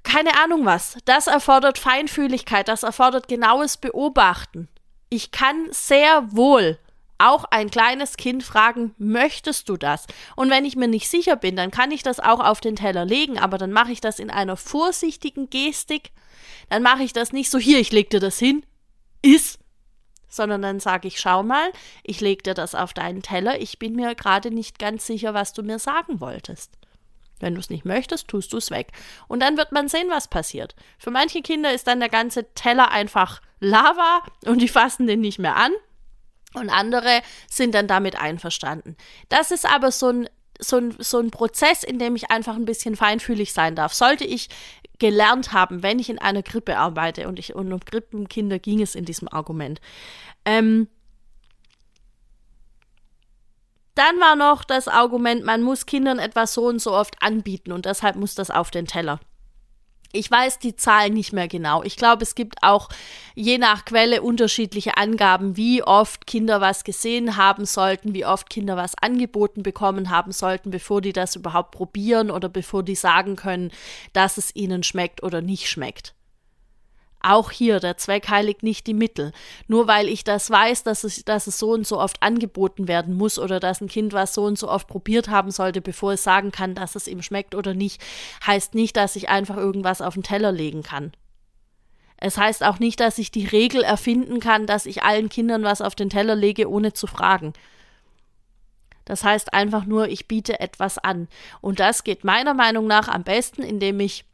keine 0.09 0.43
Ahnung 0.43 0.65
was. 0.65 0.97
Das 1.05 1.27
erfordert 1.27 1.79
Feinfühligkeit, 1.79 2.69
das 2.69 2.83
erfordert 2.83 3.29
genaues 3.29 3.77
Beobachten. 3.77 4.69
Ich 5.11 5.31
kann 5.31 5.69
sehr 5.71 6.33
wohl 6.33 6.79
auch 7.19 7.45
ein 7.45 7.71
kleines 7.71 8.17
Kind 8.17 8.45
fragen, 8.45 8.95
möchtest 8.97 9.69
du 9.69 9.77
das? 9.77 10.07
Und 10.37 10.51
wenn 10.51 10.65
ich 10.65 10.77
mir 10.77 10.89
nicht 10.89 11.11
sicher 11.11 11.37
bin, 11.37 11.57
dann 11.57 11.71
kann 11.71 11.91
ich 11.91 12.03
das 12.03 12.21
auch 12.21 12.41
auf 12.41 12.61
den 12.61 12.77
Teller 12.77 13.05
legen, 13.05 13.39
aber 13.39 13.59
dann 13.59 13.73
mache 13.73 13.93
ich 13.93 14.01
das 14.01 14.19
in 14.19 14.31
einer 14.31 14.57
vorsichtigen 14.57 15.51
Gestik. 15.51 16.13
Dann 16.71 16.83
mache 16.83 17.03
ich 17.03 17.13
das 17.13 17.33
nicht 17.33 17.51
so, 17.51 17.59
hier, 17.59 17.81
ich 17.81 17.93
leg 17.93 18.09
dir 18.11 18.21
das 18.21 18.39
hin, 18.39 18.65
ist, 19.21 19.59
sondern 20.29 20.63
dann 20.63 20.81
sage 20.81 21.09
ich, 21.09 21.19
schau 21.19 21.43
mal, 21.43 21.73
ich 22.05 22.21
leg 22.21 22.45
dir 22.45 22.55
das 22.55 22.75
auf 22.75 22.95
deinen 22.95 23.23
Teller, 23.23 23.61
ich 23.61 23.79
bin 23.79 23.97
mir 23.97 24.15
gerade 24.15 24.53
nicht 24.53 24.79
ganz 24.79 25.07
sicher, 25.07 25.35
was 25.35 25.53
du 25.53 25.63
mir 25.63 25.79
sagen 25.79 26.21
wolltest. 26.21 26.79
Wenn 27.41 27.55
du 27.55 27.61
es 27.61 27.71
nicht 27.71 27.85
möchtest, 27.85 28.29
tust 28.29 28.53
du 28.53 28.57
es 28.57 28.71
weg. 28.71 28.93
Und 29.29 29.41
dann 29.41 29.57
wird 29.57 29.73
man 29.73 29.89
sehen, 29.89 30.09
was 30.11 30.29
passiert. 30.29 30.75
Für 30.99 31.11
manche 31.11 31.43
Kinder 31.43 31.73
ist 31.73 31.87
dann 31.87 32.01
der 32.01 32.09
ganze 32.09 32.53
Teller 32.55 32.91
einfach 32.91 33.41
Lava 33.61 34.23
und 34.47 34.61
die 34.61 34.69
fassen 34.69 35.07
den 35.07 35.21
nicht 35.21 35.39
mehr 35.39 35.57
an. 35.57 35.73
Und 36.55 36.71
andere 36.71 37.21
sind 37.51 37.75
dann 37.75 37.87
damit 37.87 38.19
einverstanden. 38.19 38.97
Das 39.29 39.51
ist 39.51 39.67
aber 39.67 39.93
so 39.93 40.09
ein, 40.09 40.29
so 40.59 40.79
ein, 40.79 40.95
so 40.99 41.19
ein 41.19 41.31
Prozess, 41.31 41.85
in 41.85 41.99
dem 41.99 42.17
ich 42.17 42.31
einfach 42.31 42.57
ein 42.57 42.65
bisschen 42.65 42.97
feinfühlig 42.97 43.53
sein 43.53 43.75
darf. 43.75 43.93
Sollte 43.93 44.25
ich 44.25 44.49
gelernt 44.99 45.53
haben, 45.53 45.83
wenn 45.83 45.99
ich 45.99 46.11
in 46.11 46.19
einer 46.19 46.43
Krippe 46.43 46.77
arbeite, 46.77 47.29
und, 47.29 47.39
ich, 47.39 47.55
und 47.55 47.73
um 47.73 47.81
Krippenkinder 47.81 48.59
ging 48.59 48.83
es 48.83 48.95
in 48.95 49.05
diesem 49.05 49.29
Argument, 49.29 49.81
ähm, 50.45 50.89
dann 53.99 54.21
war 54.21 54.37
noch 54.37 54.65
das 54.65 54.89
Argument, 54.89 55.45
man 55.45 55.63
muss 55.63 55.87
Kindern 55.87 56.19
etwas 56.19 56.55
so 56.55 56.67
und 56.67 56.81
so 56.81 56.93
oft 56.93 57.17
anbieten 57.21 57.73
und 57.73 57.85
deshalb 57.85 58.17
muss 58.17 58.35
das 58.35 58.51
auf 58.51 58.71
den 58.71 58.87
Teller. 58.87 59.21
Ich 60.13 60.31
weiß 60.31 60.59
die 60.59 60.75
Zahlen 60.75 61.13
nicht 61.13 61.35
mehr 61.35 61.49
genau. 61.49 61.83
Ich 61.83 61.97
glaube, 61.97 62.23
es 62.23 62.35
gibt 62.35 62.63
auch 62.63 62.89
je 63.35 63.59
nach 63.59 63.85
Quelle 63.85 64.23
unterschiedliche 64.23 64.97
Angaben, 64.97 65.59
wie 65.59 65.83
oft 65.83 66.27
Kinder 66.27 66.63
was 66.63 66.85
gesehen 66.85 67.37
haben 67.37 67.67
sollten, 67.67 68.15
wie 68.15 68.25
oft 68.25 68.49
Kinder 68.49 68.79
was 68.79 68.95
angeboten 68.97 69.63
bekommen 69.63 70.09
haben 70.09 70.33
sollten, 70.33 70.71
bevor 70.71 71.03
die 71.03 71.13
das 71.13 71.37
überhaupt 71.37 71.73
probieren 71.73 72.31
oder 72.31 72.49
bevor 72.49 72.83
die 72.83 72.95
sagen 72.95 73.37
können, 73.37 73.71
dass 74.15 74.39
es 74.39 74.57
ihnen 74.57 74.83
schmeckt 74.83 75.23
oder 75.23 75.43
nicht 75.43 75.69
schmeckt. 75.69 76.15
Auch 77.21 77.51
hier, 77.51 77.81
der 77.81 77.97
Zweck 77.97 78.29
heiligt 78.29 78.63
nicht 78.63 78.87
die 78.87 78.95
Mittel. 78.95 79.33
Nur 79.67 79.89
weil 79.89 80.09
ich 80.09 80.23
das 80.23 80.51
weiß, 80.51 80.85
dass 80.85 81.03
es, 81.03 81.25
dass 81.25 81.47
es 81.47 81.59
so 81.59 81.73
und 81.73 81.87
so 81.87 81.99
oft 81.99 82.23
angeboten 82.23 82.87
werden 82.87 83.15
muss 83.15 83.39
oder 83.39 83.59
dass 83.59 83.81
ein 83.81 83.89
Kind 83.89 84.13
was 84.13 84.35
so 84.35 84.45
und 84.45 84.59
so 84.59 84.69
oft 84.69 84.87
probiert 84.87 85.29
haben 85.29 85.51
sollte, 85.51 85.81
bevor 85.81 86.13
es 86.13 86.23
sagen 86.23 86.53
kann, 86.53 86.75
dass 86.75 86.95
es 86.95 87.09
ihm 87.09 87.23
schmeckt 87.23 87.55
oder 87.55 87.75
nicht, 87.75 88.01
heißt 88.47 88.75
nicht, 88.75 88.97
dass 88.97 89.17
ich 89.17 89.29
einfach 89.29 89.57
irgendwas 89.57 90.01
auf 90.01 90.15
den 90.15 90.23
Teller 90.23 90.53
legen 90.53 90.83
kann. 90.83 91.13
Es 92.21 92.37
heißt 92.37 92.65
auch 92.65 92.79
nicht, 92.79 93.01
dass 93.01 93.19
ich 93.19 93.31
die 93.31 93.47
Regel 93.47 93.83
erfinden 93.83 94.41
kann, 94.41 94.67
dass 94.67 94.87
ich 94.87 95.03
allen 95.03 95.29
Kindern 95.29 95.63
was 95.63 95.81
auf 95.81 95.95
den 95.95 96.11
Teller 96.11 96.35
lege, 96.35 96.69
ohne 96.69 96.93
zu 96.93 97.07
fragen. 97.07 97.53
Das 99.05 99.25
heißt 99.25 99.55
einfach 99.55 99.87
nur, 99.87 100.09
ich 100.09 100.29
biete 100.29 100.61
etwas 100.61 100.99
an. 100.99 101.29
Und 101.61 101.81
das 101.81 102.05
geht 102.05 102.25
meiner 102.25 102.55
Meinung 102.55 102.87
nach 102.87 103.09
am 103.09 103.23
besten, 103.23 103.63
indem 103.63 104.01
ich 104.01 104.25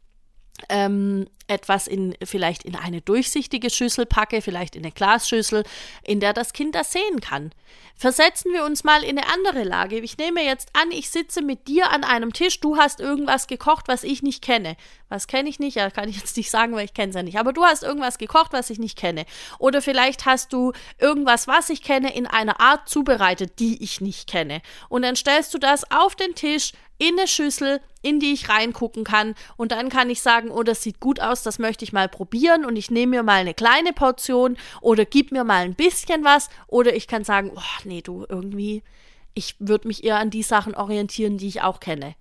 ähm, 0.69 1.27
etwas 1.47 1.87
in 1.87 2.15
vielleicht 2.23 2.63
in 2.63 2.75
eine 2.75 3.01
durchsichtige 3.01 3.69
Schüssel 3.69 4.05
packe, 4.05 4.41
vielleicht 4.41 4.75
in 4.75 4.83
eine 4.83 4.91
Glasschüssel, 4.91 5.63
in 6.03 6.19
der 6.19 6.33
das 6.33 6.53
Kind 6.53 6.75
das 6.75 6.91
sehen 6.91 7.19
kann. 7.21 7.51
Versetzen 7.97 8.51
wir 8.51 8.65
uns 8.65 8.83
mal 8.83 9.03
in 9.03 9.17
eine 9.17 9.27
andere 9.31 9.63
Lage. 9.63 9.99
Ich 9.99 10.17
nehme 10.17 10.43
jetzt 10.43 10.69
an, 10.73 10.91
ich 10.91 11.09
sitze 11.09 11.41
mit 11.41 11.67
dir 11.67 11.91
an 11.91 12.03
einem 12.03 12.33
Tisch, 12.33 12.59
du 12.59 12.77
hast 12.77 12.99
irgendwas 12.99 13.47
gekocht, 13.47 13.87
was 13.87 14.03
ich 14.03 14.21
nicht 14.21 14.43
kenne. 14.43 14.75
Was 15.07 15.27
kenne 15.27 15.47
ich 15.47 15.59
nicht? 15.59 15.75
Ja, 15.75 15.89
kann 15.89 16.09
ich 16.09 16.17
jetzt 16.17 16.35
nicht 16.35 16.51
sagen, 16.51 16.73
weil 16.73 16.85
ich 16.85 16.93
kenne 16.93 17.09
es 17.09 17.15
ja 17.15 17.23
nicht. 17.23 17.39
Aber 17.39 17.53
du 17.53 17.63
hast 17.63 17.83
irgendwas 17.83 18.17
gekocht, 18.17 18.51
was 18.51 18.69
ich 18.69 18.79
nicht 18.79 18.97
kenne. 18.97 19.25
Oder 19.59 19.81
vielleicht 19.81 20.25
hast 20.25 20.51
du 20.51 20.73
irgendwas, 20.99 21.47
was 21.47 21.69
ich 21.69 21.81
kenne, 21.81 22.13
in 22.13 22.27
einer 22.27 22.59
Art 22.59 22.89
zubereitet, 22.89 23.59
die 23.59 23.81
ich 23.81 24.01
nicht 24.01 24.27
kenne. 24.27 24.61
Und 24.89 25.03
dann 25.03 25.15
stellst 25.15 25.53
du 25.53 25.57
das 25.57 25.89
auf 25.89 26.15
den 26.15 26.35
Tisch 26.35 26.73
in 26.97 27.17
eine 27.17 27.27
Schüssel, 27.27 27.81
in 28.01 28.19
die 28.19 28.33
ich 28.33 28.49
reingucken 28.49 29.03
kann. 29.03 29.35
Und 29.57 29.71
dann 29.71 29.89
kann 29.89 30.09
ich 30.09 30.21
sagen, 30.21 30.51
oh, 30.51 30.63
das 30.63 30.81
sieht 30.81 30.99
gut 30.99 31.19
aus, 31.19 31.43
das 31.43 31.59
möchte 31.59 31.83
ich 31.83 31.93
mal 31.93 32.07
probieren. 32.07 32.65
Und 32.65 32.75
ich 32.75 32.91
nehme 32.91 33.17
mir 33.17 33.23
mal 33.23 33.41
eine 33.41 33.53
kleine 33.53 33.93
Portion 33.93 34.57
oder 34.81 35.05
gib 35.05 35.31
mir 35.31 35.43
mal 35.43 35.63
ein 35.63 35.75
bisschen 35.75 36.23
was. 36.23 36.49
Oder 36.67 36.95
ich 36.95 37.07
kann 37.07 37.23
sagen, 37.23 37.51
oh, 37.55 37.81
nee, 37.83 38.01
du, 38.01 38.25
irgendwie, 38.27 38.83
ich 39.33 39.55
würde 39.59 39.87
mich 39.87 40.03
eher 40.03 40.17
an 40.17 40.29
die 40.29 40.43
Sachen 40.43 40.75
orientieren, 40.75 41.37
die 41.37 41.47
ich 41.47 41.61
auch 41.61 41.79
kenne. 41.79 42.15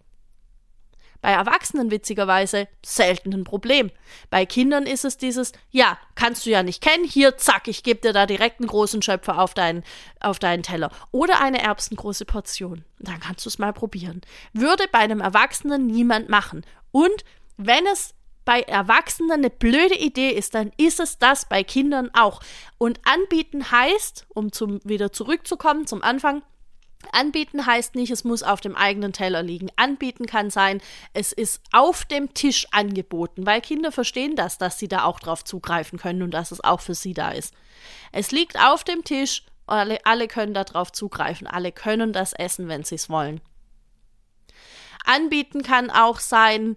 Bei 1.24 1.32
Erwachsenen 1.32 1.90
witzigerweise 1.90 2.68
selten 2.84 3.32
ein 3.32 3.44
Problem. 3.44 3.90
Bei 4.28 4.44
Kindern 4.44 4.84
ist 4.84 5.06
es 5.06 5.16
dieses, 5.16 5.52
ja, 5.70 5.96
kannst 6.16 6.44
du 6.44 6.50
ja 6.50 6.62
nicht 6.62 6.82
kennen, 6.82 7.02
hier, 7.02 7.38
zack, 7.38 7.66
ich 7.66 7.82
gebe 7.82 8.02
dir 8.02 8.12
da 8.12 8.26
direkt 8.26 8.60
einen 8.60 8.68
großen 8.68 9.00
Schöpfer 9.00 9.40
auf 9.40 9.54
deinen, 9.54 9.84
auf 10.20 10.38
deinen 10.38 10.62
Teller. 10.62 10.90
Oder 11.12 11.40
eine 11.40 11.62
erbsengroße 11.62 12.26
Portion. 12.26 12.84
Dann 12.98 13.20
kannst 13.20 13.46
du 13.46 13.48
es 13.48 13.58
mal 13.58 13.72
probieren. 13.72 14.20
Würde 14.52 14.84
bei 14.92 14.98
einem 14.98 15.22
Erwachsenen 15.22 15.86
niemand 15.86 16.28
machen. 16.28 16.62
Und 16.92 17.24
wenn 17.56 17.86
es 17.86 18.12
bei 18.44 18.60
Erwachsenen 18.60 19.32
eine 19.32 19.48
blöde 19.48 19.96
Idee 19.96 20.28
ist, 20.28 20.54
dann 20.54 20.72
ist 20.76 21.00
es 21.00 21.18
das 21.18 21.48
bei 21.48 21.64
Kindern 21.64 22.10
auch. 22.12 22.42
Und 22.76 23.00
anbieten 23.06 23.70
heißt, 23.70 24.26
um 24.28 24.52
zum, 24.52 24.78
wieder 24.84 25.10
zurückzukommen 25.10 25.86
zum 25.86 26.02
Anfang, 26.02 26.42
Anbieten 27.12 27.66
heißt 27.66 27.94
nicht, 27.94 28.10
es 28.10 28.24
muss 28.24 28.42
auf 28.42 28.60
dem 28.60 28.76
eigenen 28.76 29.12
Teller 29.12 29.42
liegen. 29.42 29.70
Anbieten 29.76 30.26
kann 30.26 30.50
sein, 30.50 30.80
es 31.12 31.32
ist 31.32 31.62
auf 31.72 32.04
dem 32.04 32.34
Tisch 32.34 32.66
angeboten, 32.72 33.46
weil 33.46 33.60
Kinder 33.60 33.92
verstehen 33.92 34.36
das, 34.36 34.58
dass 34.58 34.78
sie 34.78 34.88
da 34.88 35.04
auch 35.04 35.20
drauf 35.20 35.44
zugreifen 35.44 35.98
können 35.98 36.22
und 36.22 36.32
dass 36.32 36.52
es 36.52 36.62
auch 36.62 36.80
für 36.80 36.94
sie 36.94 37.14
da 37.14 37.30
ist. 37.30 37.54
Es 38.12 38.30
liegt 38.32 38.58
auf 38.58 38.84
dem 38.84 39.04
Tisch, 39.04 39.44
alle, 39.66 40.04
alle 40.04 40.28
können 40.28 40.54
darauf 40.54 40.92
zugreifen, 40.92 41.46
alle 41.46 41.72
können 41.72 42.12
das 42.12 42.32
essen, 42.32 42.68
wenn 42.68 42.84
sie 42.84 42.96
es 42.96 43.08
wollen. 43.08 43.40
Anbieten 45.04 45.62
kann 45.62 45.90
auch 45.90 46.18
sein, 46.18 46.76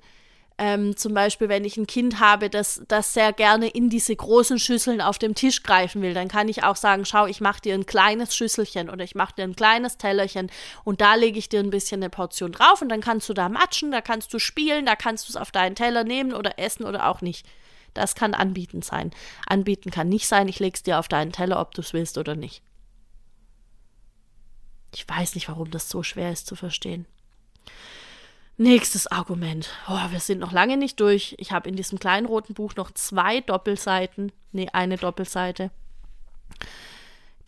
ähm, 0.60 0.98
zum 0.98 1.14
Beispiel, 1.14 1.50
wenn 1.50 1.66
ich 1.66 1.78
ein 1.78 1.86
Kind 1.86 2.20
habe, 2.20 2.50
das, 2.50 2.82
das 2.88 3.14
sehr 3.14 3.32
gerne 3.32 3.68
in 3.68 3.90
diese 3.90 4.16
großen 4.16 4.58
Schüsseln 4.58 5.02
auf 5.02 5.20
dem 5.20 5.36
Tisch 5.36 5.62
greifen 5.62 6.02
will, 6.02 6.16
dann 6.16 6.30
kann 6.30 6.50
ich 6.50 6.64
auch 6.64 6.76
sagen, 6.76 7.06
schau, 7.06 7.28
ich 7.28 7.42
mache 7.42 7.62
dir 7.62 7.76
ein 7.76 7.86
kleines 7.86 8.36
Schüsselchen 8.36 8.90
oder 8.90 9.04
ich 9.04 9.14
mache 9.14 9.36
dir 9.36 9.44
ein 9.44 9.56
kleines 9.56 9.98
Tellerchen 9.98 10.50
und 10.84 11.00
da 11.00 11.14
lege 11.14 11.38
ich 11.38 11.50
dir 11.50 11.60
ein 11.60 11.70
bisschen 11.70 12.02
eine 12.02 12.10
Portion 12.10 12.52
drauf 12.52 12.82
und 12.82 12.90
dann 12.90 13.02
kannst 13.02 13.30
du 13.30 13.34
da 13.34 13.50
matschen, 13.50 13.92
da 13.92 14.02
kannst 14.02 14.34
du 14.34 14.40
spielen, 14.40 14.88
da 14.88 14.96
kannst 14.96 15.28
du 15.28 15.34
es 15.34 15.36
auf 15.36 15.52
deinen 15.52 15.76
Teller 15.76 16.04
nehmen 16.04 16.34
oder 16.34 16.58
essen 16.58 16.86
oder 16.86 17.08
auch 17.08 17.22
nicht. 17.22 17.46
Das 17.94 18.16
kann 18.16 18.34
anbieten 18.34 18.82
sein. 18.82 19.12
Anbieten 19.46 19.92
kann 19.92 20.10
nicht 20.10 20.28
sein, 20.28 20.48
ich 20.48 20.60
lege 20.60 20.76
es 20.76 20.84
dir 20.84 20.98
auf 20.98 21.08
deinen 21.08 21.32
Teller, 21.32 21.60
ob 21.60 21.74
du 21.76 21.82
es 21.82 21.93
willst 21.93 22.17
oder 22.17 22.36
nicht. 22.36 22.63
Ich 24.93 25.08
weiß 25.08 25.36
nicht, 25.36 25.50
warum 25.50 25.70
das 25.70 25.89
so 25.89 26.02
schwer 26.02 26.32
ist 26.32 26.48
zu 26.48 26.56
verstehen. 26.56 27.06
Nächstes 28.60 29.06
Argument. 29.06 29.70
Oh, 29.88 30.10
wir 30.10 30.20
sind 30.20 30.39
noch 30.39 30.52
lange 30.52 30.78
nicht 30.78 31.00
durch. 31.00 31.36
Ich 31.38 31.52
habe 31.52 31.70
in 31.70 31.76
diesem 31.76 32.00
kleinen 32.00 32.26
roten 32.26 32.56
Buch 32.56 32.76
noch 32.76 32.89
zwei 32.89 33.41
Doppelseiten. 33.41 34.32
Nee, 34.52 34.67
eine 34.74 34.98
Doppelseite. 34.98 35.70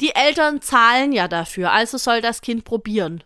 Die 0.02 0.13
Eltern 0.13 0.62
zahlen 0.62 1.12
ja 1.12 1.28
dafür, 1.28 1.72
also 1.72 1.98
soll 1.98 2.22
das 2.22 2.41
Kind 2.41 2.63
probieren. 2.63 3.24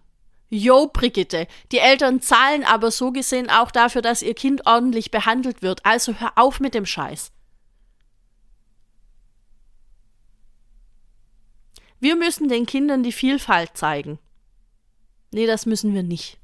Jo, 0.50 0.88
Brigitte, 0.88 1.48
die 1.72 1.80
Eltern 1.80 2.22
zahlen 2.22 2.64
aber 2.64 2.90
so 2.90 3.12
gesehen 3.12 3.50
auch 3.50 3.70
dafür, 3.70 4.02
dass 4.02 4.22
ihr 4.22 4.34
Kind 4.34 4.66
ordentlich 4.66 5.12
behandelt 5.12 5.62
wird, 5.62 5.86
also 5.86 6.14
hör 6.14 6.32
auf 6.36 6.60
mit 6.60 6.74
dem 6.74 6.86
Scheiß. 6.86 7.32
Wir 12.00 12.16
müssen 12.16 12.50
den 12.50 12.66
Kindern 12.66 13.04
die 13.04 13.12
Vielfalt 13.12 13.76
zeigen. 13.76 14.20
Nee, 15.32 15.48
das 15.48 15.66
müssen 15.66 15.94
wir 15.94 16.04
nicht. 16.04 16.40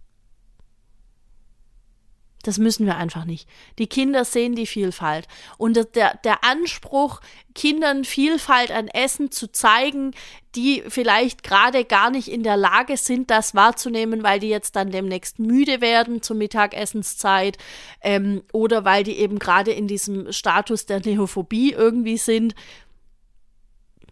Das 2.43 2.57
müssen 2.57 2.85
wir 2.85 2.95
einfach 2.95 3.25
nicht. 3.25 3.49
Die 3.79 3.87
Kinder 3.87 4.23
sehen 4.23 4.55
die 4.55 4.65
Vielfalt. 4.65 5.27
Und 5.57 5.75
der, 5.95 6.15
der 6.23 6.43
Anspruch, 6.45 7.19
Kindern 7.53 8.05
Vielfalt 8.05 8.71
an 8.71 8.87
Essen 8.87 9.29
zu 9.29 9.51
zeigen, 9.51 10.13
die 10.55 10.83
vielleicht 10.87 11.43
gerade 11.43 11.83
gar 11.83 12.11
nicht 12.11 12.29
in 12.29 12.43
der 12.43 12.55
Lage 12.55 12.95
sind, 12.95 13.29
das 13.29 13.55
wahrzunehmen, 13.55 14.23
weil 14.23 14.39
die 14.39 14.47
jetzt 14.47 14.77
dann 14.77 14.89
demnächst 14.89 15.39
müde 15.39 15.81
werden 15.81 16.21
zur 16.21 16.37
Mittagessenszeit 16.37 17.57
ähm, 18.01 18.41
oder 18.53 18.85
weil 18.85 19.03
die 19.03 19.17
eben 19.17 19.37
gerade 19.37 19.71
in 19.71 19.87
diesem 19.87 20.31
Status 20.31 20.85
der 20.85 21.01
Neophobie 21.01 21.73
irgendwie 21.73 22.17
sind. 22.17 22.55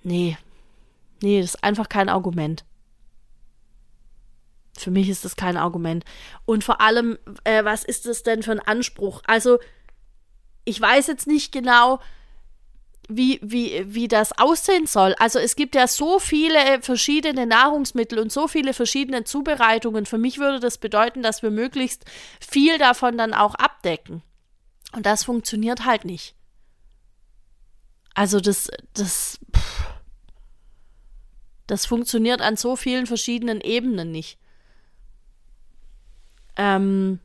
Nee, 0.04 0.38
nee, 1.22 1.40
das 1.40 1.56
ist 1.56 1.64
einfach 1.64 1.88
kein 1.88 2.10
Argument. 2.10 2.66
Für 4.80 4.92
mich 4.92 5.10
ist 5.10 5.26
das 5.26 5.36
kein 5.36 5.58
Argument. 5.58 6.06
Und 6.46 6.64
vor 6.64 6.82
allem, 6.82 7.18
äh, 7.44 7.64
was 7.64 7.84
ist 7.84 8.06
das 8.06 8.24
denn 8.24 8.44
für 8.44 8.52
ein 8.52 8.60
Anspruch? 8.60 9.22
Also, 9.28 9.60
ich 10.66 10.80
weiß 10.80 11.08
jetzt 11.08 11.28
nicht 11.28 11.52
genau, 11.52 12.00
wie, 13.10 13.40
wie, 13.42 13.84
wie 13.88 14.08
das 14.08 14.38
aussehen 14.38 14.86
soll. 14.86 15.16
Also 15.18 15.40
es 15.40 15.56
gibt 15.56 15.76
ja 15.76 15.88
so 15.88 16.20
viele 16.20 16.82
verschiedene 16.82 17.46
Nahrungsmittel 17.46 18.20
und 18.20 18.32
so 18.32 18.48
viele 18.48 18.74
verschiedene 18.74 19.24
Zubereitungen. 19.24 20.06
Für 20.06 20.18
mich 20.18 20.40
würde 20.40 20.60
das 20.60 20.78
bedeuten, 20.78 21.24
dass 21.24 21.42
wir 21.42 21.52
möglichst 21.52 22.04
viel 22.42 22.78
davon 22.78 23.18
dann 23.18 23.34
auch 23.34 23.56
abdecken. 23.56 24.24
Und 24.94 25.06
das 25.06 25.24
funktioniert 25.24 25.86
halt 25.86 26.06
nicht. 26.06 26.36
Also 28.14 28.40
das, 28.40 28.70
das, 28.94 29.40
pff, 29.56 29.86
das 31.68 31.86
funktioniert 31.86 32.42
an 32.42 32.58
so 32.58 32.76
vielen 32.76 33.06
verschiedenen 33.06 33.62
Ebenen 33.62 34.12
nicht. 34.12 34.38
Ähm, 36.58 37.20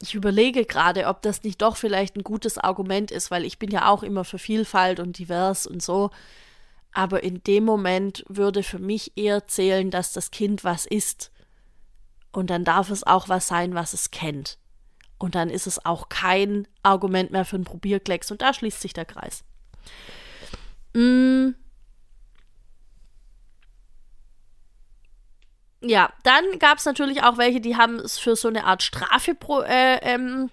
ich 0.00 0.14
überlege 0.14 0.64
gerade, 0.64 1.06
ob 1.06 1.22
das 1.22 1.42
nicht 1.42 1.60
doch 1.60 1.76
vielleicht 1.76 2.16
ein 2.16 2.24
gutes 2.24 2.56
Argument 2.56 3.10
ist, 3.10 3.30
weil 3.30 3.44
ich 3.44 3.58
bin 3.58 3.70
ja 3.70 3.88
auch 3.88 4.02
immer 4.02 4.24
für 4.24 4.38
Vielfalt 4.38 4.98
und 4.98 5.18
divers 5.18 5.66
und 5.66 5.82
so. 5.82 6.10
Aber 6.92 7.22
in 7.22 7.42
dem 7.44 7.64
Moment 7.64 8.24
würde 8.28 8.62
für 8.62 8.78
mich 8.78 9.12
eher 9.16 9.46
zählen, 9.46 9.90
dass 9.90 10.12
das 10.12 10.30
Kind 10.30 10.64
was 10.64 10.86
isst. 10.86 11.30
Und 12.32 12.50
dann 12.50 12.64
darf 12.64 12.90
es 12.90 13.06
auch 13.06 13.28
was 13.28 13.46
sein, 13.46 13.74
was 13.74 13.92
es 13.92 14.10
kennt. 14.10 14.58
Und 15.18 15.34
dann 15.34 15.50
ist 15.50 15.66
es 15.66 15.84
auch 15.84 16.08
kein 16.08 16.66
Argument 16.82 17.30
mehr 17.30 17.44
für 17.44 17.56
einen 17.56 17.64
Probierklecks. 17.64 18.30
Und 18.30 18.40
da 18.40 18.54
schließt 18.54 18.80
sich 18.80 18.94
der 18.94 19.04
Kreis. 19.04 19.44
Mm, 20.94 21.50
Ja, 25.82 26.10
dann 26.24 26.44
gab 26.58 26.78
es 26.78 26.84
natürlich 26.84 27.22
auch 27.22 27.38
welche, 27.38 27.60
die 27.60 27.76
haben 27.76 27.96
es 27.96 28.18
für 28.18 28.36
so 28.36 28.48
eine 28.48 28.64
Art 28.64 28.82
Strafe 28.82 29.34
pro, 29.34 29.62
äh, 29.62 29.96
ähm, 30.02 30.50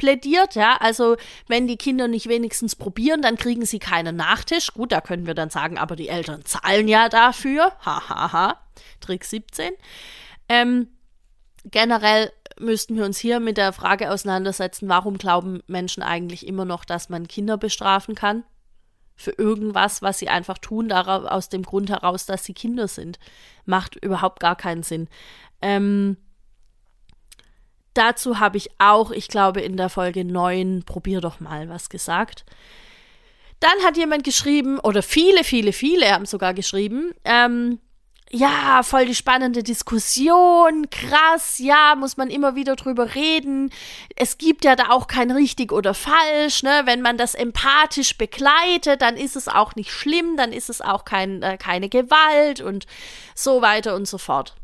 plädiert, 0.00 0.54
ja. 0.54 0.78
Also, 0.80 1.16
wenn 1.46 1.68
die 1.68 1.76
Kinder 1.76 2.08
nicht 2.08 2.26
wenigstens 2.26 2.74
probieren, 2.74 3.20
dann 3.20 3.36
kriegen 3.36 3.66
sie 3.66 3.78
keinen 3.78 4.16
Nachtisch. 4.16 4.72
Gut, 4.72 4.92
da 4.92 5.02
können 5.02 5.26
wir 5.26 5.34
dann 5.34 5.50
sagen, 5.50 5.76
aber 5.76 5.94
die 5.94 6.08
Eltern 6.08 6.44
zahlen 6.46 6.88
ja 6.88 7.10
dafür. 7.10 7.72
Hahaha. 7.84 8.08
Ha, 8.08 8.32
ha. 8.32 8.60
Trick 9.00 9.24
17. 9.24 9.72
Ähm, 10.48 10.88
generell 11.64 12.32
müssten 12.58 12.96
wir 12.96 13.04
uns 13.04 13.18
hier 13.18 13.40
mit 13.40 13.58
der 13.58 13.72
Frage 13.74 14.10
auseinandersetzen, 14.10 14.88
warum 14.88 15.18
glauben 15.18 15.62
Menschen 15.66 16.02
eigentlich 16.02 16.46
immer 16.46 16.64
noch, 16.64 16.84
dass 16.86 17.10
man 17.10 17.28
Kinder 17.28 17.58
bestrafen 17.58 18.14
kann? 18.14 18.44
Für 19.20 19.32
irgendwas, 19.32 20.00
was 20.00 20.18
sie 20.18 20.30
einfach 20.30 20.56
tun, 20.56 20.88
darauf, 20.88 21.26
aus 21.26 21.50
dem 21.50 21.62
Grund 21.62 21.90
heraus, 21.90 22.24
dass 22.24 22.42
sie 22.42 22.54
Kinder 22.54 22.88
sind. 22.88 23.18
Macht 23.66 23.96
überhaupt 23.96 24.40
gar 24.40 24.56
keinen 24.56 24.82
Sinn. 24.82 25.08
Ähm, 25.60 26.16
dazu 27.92 28.40
habe 28.40 28.56
ich 28.56 28.70
auch, 28.78 29.10
ich 29.10 29.28
glaube, 29.28 29.60
in 29.60 29.76
der 29.76 29.90
Folge 29.90 30.24
9, 30.24 30.84
probier 30.86 31.20
doch 31.20 31.38
mal 31.38 31.68
was 31.68 31.90
gesagt. 31.90 32.46
Dann 33.60 33.84
hat 33.84 33.98
jemand 33.98 34.24
geschrieben, 34.24 34.78
oder 34.78 35.02
viele, 35.02 35.44
viele, 35.44 35.74
viele 35.74 36.10
haben 36.10 36.24
sogar 36.24 36.54
geschrieben, 36.54 37.12
ähm, 37.26 37.78
ja, 38.32 38.84
voll 38.84 39.06
die 39.06 39.14
spannende 39.16 39.64
Diskussion, 39.64 40.88
krass, 40.88 41.58
ja, 41.58 41.96
muss 41.96 42.16
man 42.16 42.30
immer 42.30 42.54
wieder 42.54 42.76
drüber 42.76 43.16
reden. 43.16 43.72
Es 44.14 44.38
gibt 44.38 44.64
ja 44.64 44.76
da 44.76 44.90
auch 44.90 45.08
kein 45.08 45.32
richtig 45.32 45.72
oder 45.72 45.94
falsch, 45.94 46.62
ne? 46.62 46.82
Wenn 46.84 47.02
man 47.02 47.18
das 47.18 47.34
empathisch 47.34 48.16
begleitet, 48.16 49.02
dann 49.02 49.16
ist 49.16 49.34
es 49.34 49.48
auch 49.48 49.74
nicht 49.74 49.90
schlimm, 49.90 50.36
dann 50.36 50.52
ist 50.52 50.70
es 50.70 50.80
auch 50.80 51.04
kein, 51.04 51.42
äh, 51.42 51.58
keine 51.58 51.88
Gewalt 51.88 52.60
und 52.60 52.86
so 53.34 53.62
weiter 53.62 53.96
und 53.96 54.06
so 54.06 54.16
fort. 54.16 54.54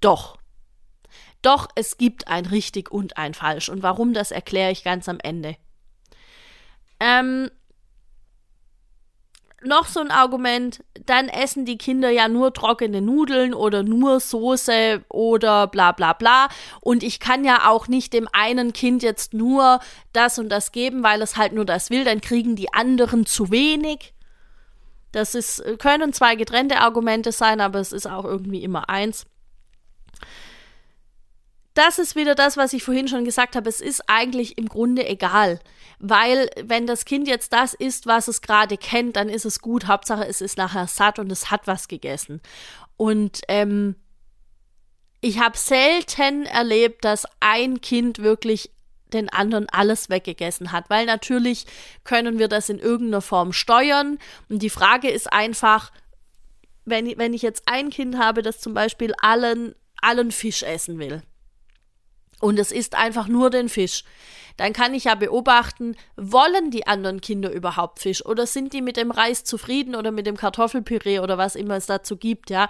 Doch. 0.00 0.36
Doch, 1.42 1.68
es 1.76 1.96
gibt 1.96 2.26
ein 2.26 2.46
richtig 2.46 2.90
und 2.90 3.16
ein 3.18 3.34
falsch. 3.34 3.68
Und 3.68 3.84
warum, 3.84 4.14
das 4.14 4.32
erkläre 4.32 4.72
ich 4.72 4.82
ganz 4.82 5.08
am 5.08 5.20
Ende. 5.20 5.56
Ähm, 6.98 7.52
noch 9.62 9.86
so 9.86 10.00
ein 10.00 10.10
Argument, 10.10 10.84
dann 11.06 11.28
essen 11.28 11.64
die 11.64 11.78
Kinder 11.78 12.10
ja 12.10 12.28
nur 12.28 12.52
trockene 12.52 13.00
Nudeln 13.00 13.54
oder 13.54 13.82
nur 13.82 14.20
Soße 14.20 15.04
oder 15.08 15.66
bla 15.66 15.92
bla 15.92 16.12
bla. 16.12 16.48
Und 16.80 17.02
ich 17.02 17.20
kann 17.20 17.44
ja 17.44 17.68
auch 17.68 17.88
nicht 17.88 18.12
dem 18.12 18.28
einen 18.32 18.72
Kind 18.72 19.02
jetzt 19.02 19.34
nur 19.34 19.80
das 20.12 20.38
und 20.38 20.48
das 20.50 20.72
geben, 20.72 21.02
weil 21.02 21.22
es 21.22 21.36
halt 21.36 21.52
nur 21.52 21.64
das 21.64 21.90
will, 21.90 22.04
dann 22.04 22.20
kriegen 22.20 22.56
die 22.56 22.72
anderen 22.72 23.26
zu 23.26 23.50
wenig. 23.50 24.14
Das 25.12 25.34
ist, 25.34 25.62
können 25.78 26.12
zwei 26.12 26.36
getrennte 26.36 26.80
Argumente 26.80 27.32
sein, 27.32 27.60
aber 27.60 27.80
es 27.80 27.92
ist 27.92 28.06
auch 28.06 28.24
irgendwie 28.24 28.62
immer 28.62 28.90
eins 28.90 29.26
das 31.76 31.98
ist 31.98 32.16
wieder 32.16 32.34
das, 32.34 32.56
was 32.56 32.72
ich 32.72 32.82
vorhin 32.82 33.06
schon 33.06 33.24
gesagt 33.24 33.54
habe. 33.54 33.68
Es 33.68 33.80
ist 33.80 34.02
eigentlich 34.06 34.56
im 34.56 34.68
Grunde 34.68 35.06
egal. 35.06 35.60
Weil, 35.98 36.48
wenn 36.62 36.86
das 36.86 37.04
Kind 37.04 37.28
jetzt 37.28 37.52
das 37.52 37.74
isst, 37.74 38.06
was 38.06 38.28
es 38.28 38.40
gerade 38.40 38.76
kennt, 38.78 39.16
dann 39.16 39.28
ist 39.28 39.44
es 39.44 39.60
gut. 39.60 39.86
Hauptsache, 39.86 40.26
es 40.26 40.40
ist 40.40 40.56
nachher 40.56 40.86
satt 40.86 41.18
und 41.18 41.30
es 41.30 41.50
hat 41.50 41.66
was 41.66 41.86
gegessen. 41.86 42.40
Und 42.96 43.42
ähm, 43.48 43.94
ich 45.20 45.38
habe 45.38 45.58
selten 45.58 46.46
erlebt, 46.46 47.04
dass 47.04 47.26
ein 47.40 47.80
Kind 47.82 48.20
wirklich 48.20 48.70
den 49.12 49.28
anderen 49.28 49.68
alles 49.70 50.08
weggegessen 50.08 50.72
hat, 50.72 50.90
weil 50.90 51.06
natürlich 51.06 51.66
können 52.04 52.38
wir 52.38 52.48
das 52.48 52.68
in 52.68 52.78
irgendeiner 52.78 53.22
Form 53.22 53.52
steuern. 53.52 54.18
Und 54.48 54.62
die 54.62 54.70
Frage 54.70 55.10
ist 55.10 55.32
einfach, 55.32 55.92
wenn, 56.86 57.06
wenn 57.18 57.34
ich 57.34 57.42
jetzt 57.42 57.64
ein 57.66 57.90
Kind 57.90 58.18
habe, 58.18 58.42
das 58.42 58.60
zum 58.60 58.72
Beispiel 58.72 59.12
allen, 59.20 59.74
allen 60.00 60.32
Fisch 60.32 60.62
essen 60.62 60.98
will, 60.98 61.22
und 62.40 62.58
es 62.58 62.72
ist 62.72 62.94
einfach 62.94 63.28
nur 63.28 63.50
den 63.50 63.68
Fisch, 63.68 64.04
dann 64.56 64.72
kann 64.72 64.94
ich 64.94 65.04
ja 65.04 65.14
beobachten, 65.14 65.96
wollen 66.16 66.70
die 66.70 66.86
anderen 66.86 67.20
Kinder 67.20 67.50
überhaupt 67.50 68.00
Fisch 68.00 68.24
oder 68.24 68.46
sind 68.46 68.72
die 68.72 68.80
mit 68.80 68.96
dem 68.96 69.10
Reis 69.10 69.44
zufrieden 69.44 69.94
oder 69.94 70.10
mit 70.10 70.26
dem 70.26 70.36
Kartoffelpüree 70.36 71.20
oder 71.20 71.36
was 71.38 71.56
immer 71.56 71.76
es 71.76 71.86
dazu 71.86 72.16
gibt, 72.16 72.50
ja. 72.50 72.68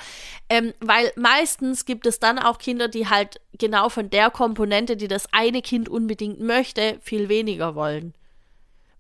Ähm, 0.49 0.75
weil 0.81 1.13
meistens 1.17 1.85
gibt 1.85 2.07
es 2.07 2.19
dann 2.19 2.39
auch 2.39 2.59
Kinder, 2.59 2.89
die 2.89 3.09
halt 3.09 3.41
genau 3.59 3.89
von 3.89 4.11
der 4.11 4.31
Komponente, 4.31 4.97
die 4.97 5.09
das 5.09 5.33
eine 5.33 5.63
Kind 5.63 5.89
unbedingt 5.89 6.41
möchte, 6.41 6.99
viel 7.03 7.29
weniger 7.29 7.75
wollen. 7.75 8.15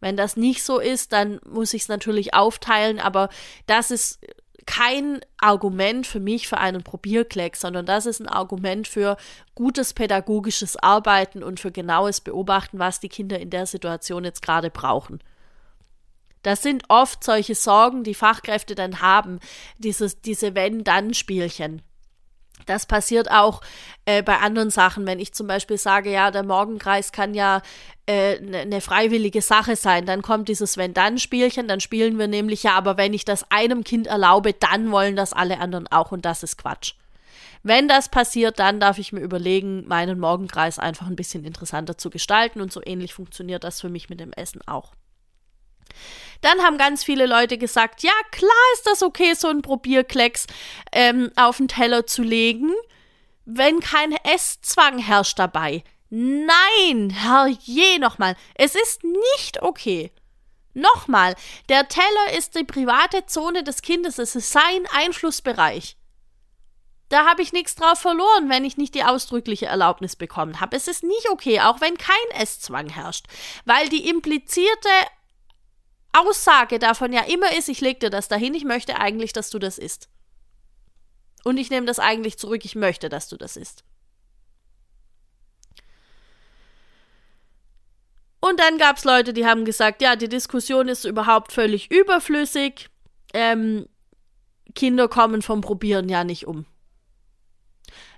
Wenn 0.01 0.17
das 0.17 0.37
nicht 0.37 0.63
so 0.63 0.79
ist, 0.79 1.13
dann 1.13 1.41
muss 1.49 1.75
ich 1.75 1.83
es 1.83 1.89
natürlich 1.89 2.35
aufteilen, 2.35 3.01
aber 3.01 3.29
das 3.67 3.91
ist 3.91 4.21
kein 4.67 5.21
Argument 5.39 6.07
für 6.07 6.21
mich 6.21 6.49
für 6.49 6.59
einen 6.59 6.83
Probierkleck, 6.83 7.57
sondern 7.57 7.87
das 7.87 8.05
ist 8.05 8.21
ein 8.21 8.29
Argument 8.29 8.87
für 8.89 9.17
gutes 9.55 9.95
pädagogisches 9.95 10.77
Arbeiten 10.77 11.43
und 11.43 11.61
für 11.61 11.71
genaues 11.71 12.21
Beobachten, 12.21 12.79
was 12.79 13.01
die 13.01 13.09
Kinder 13.09 13.39
in 13.39 13.51
der 13.51 13.67
Situation 13.67 14.25
jetzt 14.25 14.43
gerade 14.43 14.71
brauchen. 14.71 15.21
Das 16.43 16.63
sind 16.63 16.85
oft 16.89 17.25
solche 17.25 17.55
Sorgen, 17.55 18.05
die 18.05 18.15
Fachkräfte 18.15 18.75
dann 18.75 19.01
haben, 19.01 19.41
dieses, 19.79 20.21
diese 20.21 20.55
Wenn-Dann-Spielchen. 20.55 21.83
Das 22.67 22.87
passiert 22.87 23.31
auch 23.31 23.61
äh, 24.05 24.23
bei 24.23 24.39
anderen 24.39 24.71
Sachen, 24.71 25.07
wenn 25.07 25.21
ich 25.21 25.33
zum 25.33 25.47
Beispiel 25.47 25.79
sage, 25.79 26.11
ja, 26.11 26.31
der 26.31 26.43
Morgenkreis 26.43 27.13
kann 27.13 27.35
ja 27.35 27.63
eine 28.09 28.59
äh, 28.59 28.65
ne 28.67 28.81
freiwillige 28.81 29.41
Sache 29.41 29.77
sein. 29.77 30.07
Dann 30.07 30.23
kommt 30.23 30.49
dieses 30.49 30.77
Wenn-Dann-Spielchen, 30.77 31.69
dann 31.69 31.81
spielen 31.81 32.19
wir 32.19 32.29
nämlich 32.29 32.65
ja, 32.65 32.75
aber 32.75 32.97
wenn 32.97 33.15
ich 33.15 33.25
das 33.25 33.51
einem 33.51 33.85
Kind 33.85 34.07
erlaube, 34.07 34.53
dann 34.53 34.91
wollen 34.91 35.17
das 35.17 35.33
alle 35.33 35.59
anderen 35.59 35.87
auch 35.89 36.13
und 36.13 36.25
das 36.25 36.43
ist 36.43 36.59
Quatsch. 36.59 36.95
Wenn 37.63 37.89
das 37.89 38.09
passiert, 38.09 38.61
dann 38.61 38.79
darf 38.79 38.99
ich 38.99 39.13
mir 39.13 39.21
überlegen, 39.21 39.89
meinen 39.89 40.21
Morgenkreis 40.21 40.79
einfach 40.79 41.09
ein 41.09 41.17
bisschen 41.17 41.45
interessanter 41.45 41.99
zu 41.99 42.11
gestalten 42.11 42.61
und 42.61 42.73
so 42.73 42.81
ähnlich 42.85 43.13
funktioniert 43.13 43.65
das 43.65 43.81
für 43.81 43.89
mich 43.89 44.09
mit 44.09 44.21
dem 44.21 44.33
Essen 44.33 44.61
auch. 44.67 44.93
Dann 46.41 46.63
haben 46.63 46.79
ganz 46.79 47.05
viele 47.05 47.27
Leute 47.27 47.59
gesagt, 47.59 48.03
ja 48.03 48.13
klar 48.31 48.51
ist 48.75 48.87
das 48.87 49.03
okay, 49.03 49.35
so 49.35 49.49
ein 49.49 49.63
Probierklecks 49.63 50.47
ähm, 50.93 51.31
auf 51.37 51.59
den 51.59 51.69
Teller 51.69 52.07
zu 52.07 52.23
legen, 52.23 52.73
wenn 53.45 53.81
kein 53.81 54.13
Esszwang 54.13 54.99
herrscht 54.99 55.39
dabei. 55.39 55.83
Nein, 56.09 57.11
herrje 57.11 57.99
nochmal, 57.99 58.37
es 58.55 58.75
ist 58.75 59.03
nicht 59.05 59.63
okay. 59.63 60.13
Nochmal, 60.75 61.35
der 61.71 61.89
Teller 61.89 62.37
ist 62.37 62.55
die 62.55 62.65
private 62.65 63.25
Zone 63.27 63.65
des 63.65 63.81
Kindes, 63.81 64.19
es 64.19 64.37
ist 64.37 64.51
sein 64.51 64.87
Einflussbereich. 64.93 65.97
Da 67.09 67.25
habe 67.25 67.41
ich 67.41 67.53
nichts 67.53 67.77
drauf 67.77 67.99
verloren, 67.99 68.49
wenn 68.51 68.65
ich 68.65 68.77
nicht 68.77 68.95
die 68.95 69.05
ausdrückliche 69.05 69.67
Erlaubnis 69.67 70.17
bekommen 70.17 70.61
habe. 70.61 70.77
Es 70.77 70.89
ist 70.89 71.05
nicht 71.05 71.31
okay, 71.31 71.61
auch 71.61 71.81
wenn 71.81 71.97
kein 71.97 72.41
Esszwang 72.41 72.89
herrscht, 72.89 73.27
weil 73.65 73.89
die 73.89 74.09
implizierte 74.09 74.89
Aussage 76.21 76.79
davon 76.79 77.13
ja 77.13 77.23
immer 77.23 77.57
ist, 77.57 77.69
ich 77.69 77.81
leg 77.81 78.01
dir 78.01 78.11
das 78.11 78.29
dahin, 78.29 78.55
ich 78.55 78.65
möchte 78.65 78.99
eigentlich, 78.99 79.33
dass 79.33 79.51
du 79.51 79.59
das 79.59 79.79
isst. 79.79 80.09
Und 81.45 81.59
ich 81.59 81.71
nehme 81.71 81.87
das 81.87 81.99
eigentlich 81.99 82.39
zurück, 82.39 82.65
ich 82.65 82.75
möchte, 82.75 83.09
dass 83.09 83.29
du 83.29 83.37
das 83.37 83.57
isst. 83.57 83.85
Und 88.41 88.61
dann 88.61 88.79
gab 88.79 88.97
es 88.97 89.05
Leute, 89.05 89.33
die 89.33 89.47
haben 89.47 89.65
gesagt, 89.65 90.03
ja, 90.03 90.15
die 90.15 90.29
Diskussion 90.29 90.89
ist 90.89 91.05
überhaupt 91.05 91.53
völlig 91.53 91.91
überflüssig. 91.91 92.89
Ähm, 93.35 93.87
Kinder 94.75 95.09
kommen 95.09 95.43
vom 95.43 95.61
Probieren 95.61 96.09
ja 96.09 96.23
nicht 96.23 96.47
um. 96.47 96.67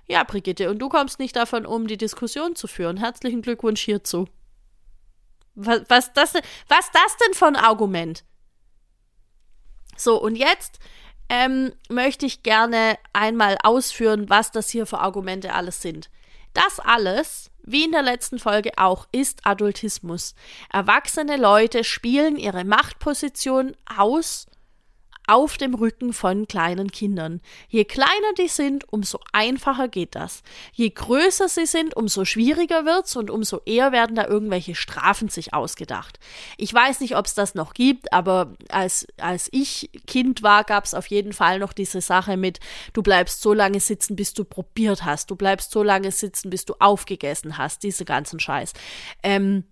Ja, 0.07 0.23
Brigitte, 0.23 0.69
und 0.69 0.79
du 0.79 0.89
kommst 0.89 1.19
nicht 1.19 1.35
davon 1.35 1.65
um, 1.65 1.87
die 1.87 1.97
Diskussion 1.97 2.55
zu 2.55 2.67
führen. 2.67 2.97
Herzlichen 2.97 3.41
Glückwunsch 3.41 3.81
hierzu. 3.81 4.27
Was, 5.61 5.81
was, 5.89 6.13
das, 6.13 6.33
was 6.67 6.91
das 6.91 7.17
denn 7.17 7.33
für 7.33 7.47
ein 7.47 7.55
Argument? 7.57 8.23
So, 9.97 10.21
und 10.21 10.35
jetzt 10.35 10.79
ähm, 11.27 11.73
möchte 11.89 12.25
ich 12.25 12.43
gerne 12.43 12.97
einmal 13.11 13.57
ausführen, 13.63 14.29
was 14.29 14.51
das 14.51 14.69
hier 14.69 14.85
für 14.85 14.99
Argumente 14.99 15.53
alles 15.53 15.81
sind. 15.81 16.09
Das 16.53 16.79
alles, 16.79 17.51
wie 17.61 17.83
in 17.83 17.91
der 17.91 18.01
letzten 18.01 18.39
Folge 18.39 18.71
auch, 18.77 19.07
ist 19.11 19.45
Adultismus. 19.45 20.33
Erwachsene 20.71 21.35
Leute 21.35 21.83
spielen 21.83 22.37
ihre 22.37 22.63
Machtposition 22.63 23.75
aus 23.97 24.47
auf 25.29 25.57
dem 25.57 25.75
Rücken 25.75 26.11
von 26.11 26.47
kleinen 26.47 26.91
Kindern. 26.91 27.39
Je 27.67 27.85
kleiner 27.85 28.33
die 28.39 28.47
sind, 28.47 28.91
umso 28.91 29.19
einfacher 29.31 29.87
geht 29.87 30.15
das. 30.15 30.41
Je 30.73 30.89
größer 30.89 31.47
sie 31.47 31.67
sind, 31.67 31.95
umso 31.95 32.25
schwieriger 32.25 32.83
wird's 32.83 33.15
und 33.15 33.29
umso 33.29 33.61
eher 33.65 33.91
werden 33.91 34.15
da 34.15 34.25
irgendwelche 34.25 34.73
Strafen 34.73 35.29
sich 35.29 35.53
ausgedacht. 35.53 36.19
Ich 36.57 36.73
weiß 36.73 36.99
nicht, 37.01 37.15
ob 37.15 37.27
es 37.27 37.35
das 37.35 37.53
noch 37.53 37.75
gibt, 37.75 38.11
aber 38.11 38.55
als, 38.69 39.05
als 39.17 39.49
ich 39.51 39.91
Kind 40.07 40.41
war, 40.41 40.63
gab 40.63 40.85
es 40.85 40.95
auf 40.95 41.05
jeden 41.05 41.33
Fall 41.33 41.59
noch 41.59 41.73
diese 41.73 42.01
Sache 42.01 42.35
mit, 42.35 42.59
du 42.93 43.03
bleibst 43.03 43.41
so 43.41 43.53
lange 43.53 43.79
sitzen, 43.79 44.15
bis 44.15 44.33
du 44.33 44.43
probiert 44.43 45.05
hast, 45.05 45.29
du 45.29 45.35
bleibst 45.35 45.69
so 45.69 45.83
lange 45.83 46.11
sitzen, 46.11 46.49
bis 46.49 46.65
du 46.65 46.73
aufgegessen 46.79 47.59
hast, 47.59 47.83
diese 47.83 48.03
ganzen 48.03 48.39
Scheiß. 48.39 48.73
Ähm, 49.21 49.63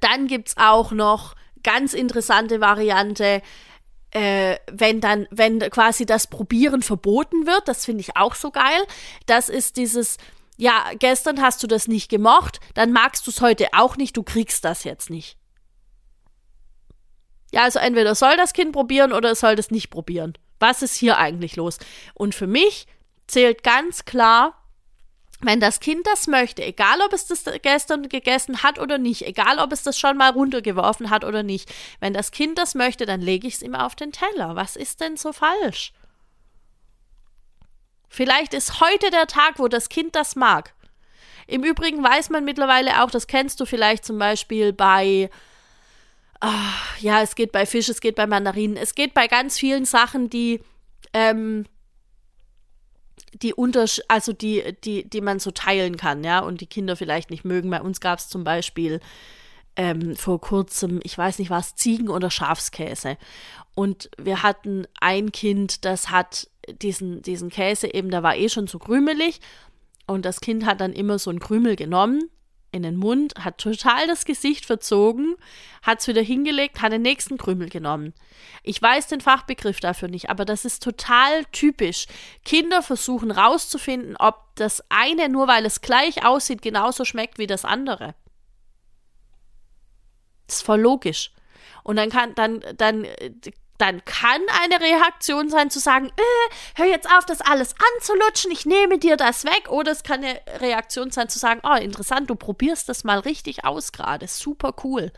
dann 0.00 0.26
gibt's 0.26 0.56
auch 0.58 0.92
noch 0.92 1.34
ganz 1.62 1.94
interessante 1.94 2.60
Variante, 2.60 3.40
äh, 4.10 4.56
wenn 4.70 5.00
dann, 5.00 5.26
wenn 5.30 5.58
quasi 5.70 6.06
das 6.06 6.26
Probieren 6.26 6.82
verboten 6.82 7.46
wird, 7.46 7.68
das 7.68 7.84
finde 7.84 8.00
ich 8.00 8.16
auch 8.16 8.34
so 8.34 8.50
geil. 8.50 8.86
Das 9.26 9.48
ist 9.48 9.76
dieses, 9.76 10.16
ja, 10.56 10.84
gestern 10.98 11.42
hast 11.42 11.62
du 11.62 11.66
das 11.66 11.88
nicht 11.88 12.10
gemocht, 12.10 12.60
dann 12.74 12.92
magst 12.92 13.26
du 13.26 13.30
es 13.30 13.40
heute 13.40 13.68
auch 13.72 13.96
nicht, 13.96 14.16
du 14.16 14.22
kriegst 14.22 14.64
das 14.64 14.84
jetzt 14.84 15.10
nicht. 15.10 15.36
Ja, 17.52 17.62
also 17.62 17.78
entweder 17.78 18.14
soll 18.14 18.36
das 18.36 18.52
Kind 18.52 18.72
probieren 18.72 19.12
oder 19.12 19.32
es 19.32 19.40
soll 19.40 19.56
das 19.56 19.70
nicht 19.70 19.90
probieren. 19.90 20.36
Was 20.58 20.82
ist 20.82 20.96
hier 20.96 21.18
eigentlich 21.18 21.56
los? 21.56 21.78
Und 22.14 22.34
für 22.34 22.46
mich 22.46 22.86
zählt 23.26 23.62
ganz 23.62 24.04
klar, 24.04 24.55
wenn 25.46 25.60
das 25.60 25.80
Kind 25.80 26.06
das 26.06 26.26
möchte, 26.26 26.62
egal 26.62 27.00
ob 27.00 27.12
es 27.12 27.26
das 27.26 27.44
gestern 27.62 28.08
gegessen 28.08 28.62
hat 28.62 28.78
oder 28.78 28.98
nicht, 28.98 29.22
egal 29.22 29.58
ob 29.58 29.72
es 29.72 29.82
das 29.82 29.98
schon 29.98 30.16
mal 30.16 30.30
runtergeworfen 30.30 31.08
hat 31.08 31.24
oder 31.24 31.42
nicht, 31.42 31.72
wenn 32.00 32.12
das 32.12 32.32
Kind 32.32 32.58
das 32.58 32.74
möchte, 32.74 33.06
dann 33.06 33.20
lege 33.20 33.46
ich 33.46 33.54
es 33.54 33.62
ihm 33.62 33.74
auf 33.74 33.94
den 33.94 34.12
Teller. 34.12 34.56
Was 34.56 34.76
ist 34.76 35.00
denn 35.00 35.16
so 35.16 35.32
falsch? 35.32 35.92
Vielleicht 38.08 38.54
ist 38.54 38.80
heute 38.80 39.10
der 39.10 39.26
Tag, 39.26 39.58
wo 39.58 39.68
das 39.68 39.88
Kind 39.88 40.14
das 40.16 40.36
mag. 40.36 40.74
Im 41.46 41.62
Übrigen 41.62 42.02
weiß 42.02 42.30
man 42.30 42.44
mittlerweile 42.44 43.02
auch, 43.02 43.10
das 43.10 43.26
kennst 43.26 43.60
du 43.60 43.66
vielleicht 43.66 44.04
zum 44.04 44.18
Beispiel 44.18 44.72
bei, 44.72 45.30
ach, 46.40 46.98
ja, 46.98 47.22
es 47.22 47.36
geht 47.36 47.52
bei 47.52 47.66
Fisch, 47.66 47.88
es 47.88 48.00
geht 48.00 48.16
bei 48.16 48.26
Mandarinen, 48.26 48.76
es 48.76 48.94
geht 48.94 49.14
bei 49.14 49.28
ganz 49.28 49.58
vielen 49.58 49.84
Sachen, 49.84 50.28
die 50.28 50.60
ähm, 51.12 51.66
die 53.34 53.54
Untersch 53.54 54.00
also 54.08 54.32
die, 54.32 54.76
die, 54.84 55.08
die 55.08 55.20
man 55.20 55.38
so 55.38 55.50
teilen 55.50 55.96
kann, 55.96 56.24
ja, 56.24 56.40
und 56.40 56.60
die 56.60 56.66
Kinder 56.66 56.96
vielleicht 56.96 57.30
nicht 57.30 57.44
mögen. 57.44 57.70
Bei 57.70 57.80
uns 57.80 58.00
gab 58.00 58.18
es 58.18 58.28
zum 58.28 58.44
Beispiel 58.44 59.00
ähm, 59.76 60.16
vor 60.16 60.40
kurzem, 60.40 61.00
ich 61.02 61.16
weiß 61.16 61.38
nicht 61.38 61.50
was, 61.50 61.76
Ziegen- 61.76 62.08
oder 62.08 62.30
Schafskäse. 62.30 63.18
Und 63.74 64.10
wir 64.16 64.42
hatten 64.42 64.86
ein 65.00 65.32
Kind, 65.32 65.84
das 65.84 66.10
hat 66.10 66.48
diesen, 66.80 67.22
diesen 67.22 67.50
Käse 67.50 67.92
eben, 67.92 68.10
der 68.10 68.22
war 68.22 68.36
eh 68.36 68.48
schon 68.48 68.66
so 68.66 68.78
krümelig. 68.78 69.40
Und 70.06 70.24
das 70.24 70.40
Kind 70.40 70.64
hat 70.64 70.80
dann 70.80 70.92
immer 70.92 71.18
so 71.18 71.30
einen 71.30 71.40
Krümel 71.40 71.76
genommen 71.76 72.30
in 72.76 72.82
den 72.82 72.96
Mund, 72.96 73.34
hat 73.38 73.58
total 73.58 74.06
das 74.06 74.24
Gesicht 74.24 74.66
verzogen, 74.66 75.36
hat 75.82 76.00
es 76.00 76.08
wieder 76.08 76.22
hingelegt, 76.22 76.82
hat 76.82 76.92
den 76.92 77.02
nächsten 77.02 77.38
Krümel 77.38 77.68
genommen. 77.68 78.14
Ich 78.62 78.80
weiß 78.80 79.08
den 79.08 79.20
Fachbegriff 79.20 79.80
dafür 79.80 80.08
nicht, 80.08 80.30
aber 80.30 80.44
das 80.44 80.64
ist 80.64 80.82
total 80.82 81.44
typisch. 81.46 82.06
Kinder 82.44 82.82
versuchen 82.82 83.30
rauszufinden, 83.30 84.16
ob 84.16 84.54
das 84.54 84.84
eine, 84.88 85.28
nur 85.28 85.48
weil 85.48 85.66
es 85.66 85.80
gleich 85.80 86.24
aussieht, 86.24 86.62
genauso 86.62 87.04
schmeckt 87.04 87.38
wie 87.38 87.46
das 87.46 87.64
andere. 87.64 88.14
Das 90.46 90.56
ist 90.56 90.62
voll 90.62 90.80
logisch. 90.80 91.32
Und 91.82 91.96
dann 91.96 92.10
kann, 92.10 92.34
dann, 92.34 92.62
dann 92.76 93.06
dann 93.78 94.04
kann 94.04 94.40
eine 94.62 94.80
Reaktion 94.80 95.48
sein 95.48 95.70
zu 95.70 95.78
sagen, 95.78 96.06
äh, 96.08 96.54
hör 96.74 96.86
jetzt 96.86 97.08
auf, 97.10 97.24
das 97.26 97.40
alles 97.40 97.74
anzulutschen, 97.94 98.50
ich 98.50 98.66
nehme 98.66 98.98
dir 98.98 99.16
das 99.16 99.44
weg. 99.44 99.68
Oder 99.68 99.92
es 99.92 100.02
kann 100.02 100.24
eine 100.24 100.40
Reaktion 100.60 101.10
sein 101.10 101.28
zu 101.28 101.38
sagen, 101.38 101.60
oh, 101.62 101.74
interessant, 101.74 102.30
du 102.30 102.34
probierst 102.34 102.88
das 102.88 103.04
mal 103.04 103.18
richtig 103.18 103.64
aus 103.64 103.92
gerade, 103.92 104.28
super 104.28 104.74
cool. 104.84 105.12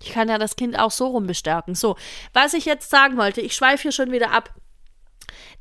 Ich 0.00 0.12
kann 0.12 0.28
ja 0.28 0.38
das 0.38 0.56
Kind 0.56 0.78
auch 0.78 0.92
so 0.92 1.08
rum 1.08 1.26
bestärken. 1.26 1.74
So, 1.74 1.96
was 2.32 2.54
ich 2.54 2.64
jetzt 2.64 2.90
sagen 2.90 3.16
wollte, 3.16 3.40
ich 3.40 3.54
schweife 3.54 3.82
hier 3.82 3.92
schon 3.92 4.12
wieder 4.12 4.30
ab. 4.30 4.54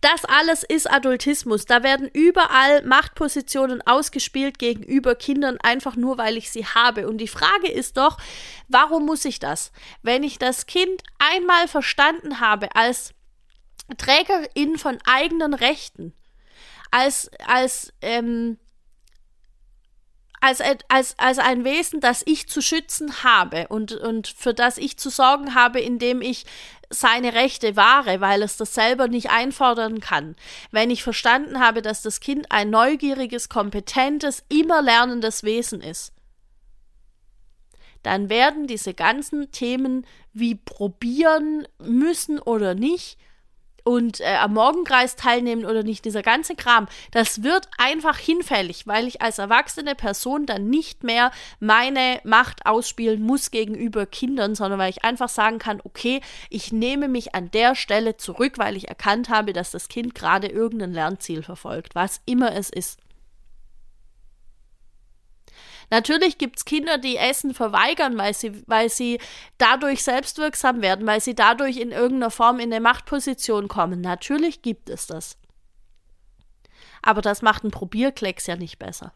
Das 0.01 0.25
alles 0.25 0.63
ist 0.63 0.89
Adultismus. 0.89 1.65
Da 1.65 1.83
werden 1.83 2.09
überall 2.13 2.83
Machtpositionen 2.83 3.81
ausgespielt 3.81 4.59
gegenüber 4.59 5.15
Kindern, 5.15 5.57
einfach 5.61 5.95
nur 5.95 6.17
weil 6.17 6.37
ich 6.37 6.51
sie 6.51 6.65
habe. 6.65 7.07
Und 7.07 7.17
die 7.17 7.27
Frage 7.27 7.69
ist 7.71 7.97
doch, 7.97 8.17
warum 8.67 9.05
muss 9.05 9.25
ich 9.25 9.39
das? 9.39 9.71
Wenn 10.01 10.23
ich 10.23 10.39
das 10.39 10.65
Kind 10.65 11.03
einmal 11.19 11.67
verstanden 11.67 12.39
habe 12.39 12.75
als 12.75 13.13
Trägerin 13.97 14.77
von 14.77 14.99
eigenen 15.05 15.53
Rechten, 15.53 16.13
als, 16.91 17.31
als, 17.45 17.93
ähm, 18.01 18.57
als, 20.39 20.61
als, 20.87 21.15
als 21.17 21.39
ein 21.39 21.63
Wesen, 21.63 21.99
das 21.99 22.23
ich 22.25 22.47
zu 22.47 22.61
schützen 22.61 23.23
habe 23.23 23.67
und, 23.69 23.91
und 23.91 24.27
für 24.27 24.53
das 24.53 24.77
ich 24.77 24.97
zu 24.97 25.09
sorgen 25.09 25.55
habe, 25.55 25.79
indem 25.79 26.21
ich 26.21 26.45
seine 26.89 27.33
Rechte 27.33 27.75
wahre, 27.75 28.21
weil 28.21 28.41
es 28.43 28.55
das 28.57 28.73
selber 28.73 29.07
nicht 29.07 29.29
einfordern 29.29 29.99
kann. 29.99 30.35
Wenn 30.71 30.89
ich 30.89 31.03
verstanden 31.03 31.59
habe, 31.59 31.81
dass 31.81 32.01
das 32.01 32.19
Kind 32.19 32.51
ein 32.51 32.69
neugieriges, 32.69 33.49
kompetentes, 33.49 34.43
immer 34.47 34.81
lernendes 34.81 35.43
Wesen 35.43 35.81
ist, 35.81 36.13
dann 38.03 38.29
werden 38.29 38.67
diese 38.67 38.93
ganzen 38.93 39.51
Themen 39.51 40.05
wie 40.31 40.55
probieren 40.55 41.67
müssen 41.79 42.39
oder 42.39 42.73
nicht 42.73 43.17
und 43.87 44.19
äh, 44.19 44.35
am 44.35 44.53
Morgenkreis 44.53 45.15
teilnehmen 45.15 45.63
oder 45.63 45.81
nicht, 45.81 46.03
dieser 46.03 46.21
ganze 46.21 46.55
Kram, 46.55 46.89
das 47.11 47.41
wird 47.43 47.69
einfach 47.77 48.17
hinfällig, 48.17 48.85
weil 48.85 49.07
ich 49.07 49.21
als 49.21 49.37
erwachsene 49.37 49.95
Person 49.95 50.45
dann 50.45 50.69
nicht 50.69 51.05
mehr 51.05 51.31
meine 51.61 52.19
Macht 52.25 52.65
ausspielen 52.65 53.21
muss 53.21 53.49
gegenüber 53.49 54.05
Kindern, 54.05 54.55
sondern 54.55 54.77
weil 54.77 54.89
ich 54.89 55.05
einfach 55.05 55.29
sagen 55.29 55.57
kann, 55.57 55.79
okay, 55.85 56.19
ich 56.49 56.73
nehme 56.73 57.07
mich 57.07 57.33
an 57.33 57.49
der 57.51 57.75
Stelle 57.75 58.17
zurück, 58.17 58.57
weil 58.57 58.75
ich 58.75 58.89
erkannt 58.89 59.29
habe, 59.29 59.53
dass 59.53 59.71
das 59.71 59.87
Kind 59.87 60.13
gerade 60.13 60.47
irgendein 60.47 60.91
Lernziel 60.91 61.41
verfolgt, 61.41 61.95
was 61.95 62.19
immer 62.25 62.53
es 62.53 62.69
ist. 62.69 62.99
Natürlich 65.89 66.37
gibt 66.37 66.57
es 66.57 66.65
Kinder, 66.65 66.97
die 66.97 67.15
Essen 67.15 67.53
verweigern, 67.53 68.17
weil 68.17 68.33
sie, 68.33 68.63
weil 68.67 68.89
sie 68.89 69.19
dadurch 69.57 70.03
selbstwirksam 70.03 70.81
werden, 70.81 71.07
weil 71.07 71.21
sie 71.21 71.33
dadurch 71.33 71.77
in 71.77 71.91
irgendeiner 71.91 72.31
Form 72.31 72.59
in 72.59 72.73
eine 72.73 72.81
Machtposition 72.81 73.67
kommen. 73.67 74.01
Natürlich 74.01 74.61
gibt 74.61 74.89
es 74.89 75.07
das. 75.07 75.37
Aber 77.01 77.21
das 77.21 77.41
macht 77.41 77.63
ein 77.63 77.71
Probierklecks 77.71 78.47
ja 78.47 78.57
nicht 78.57 78.79
besser. 78.79 79.13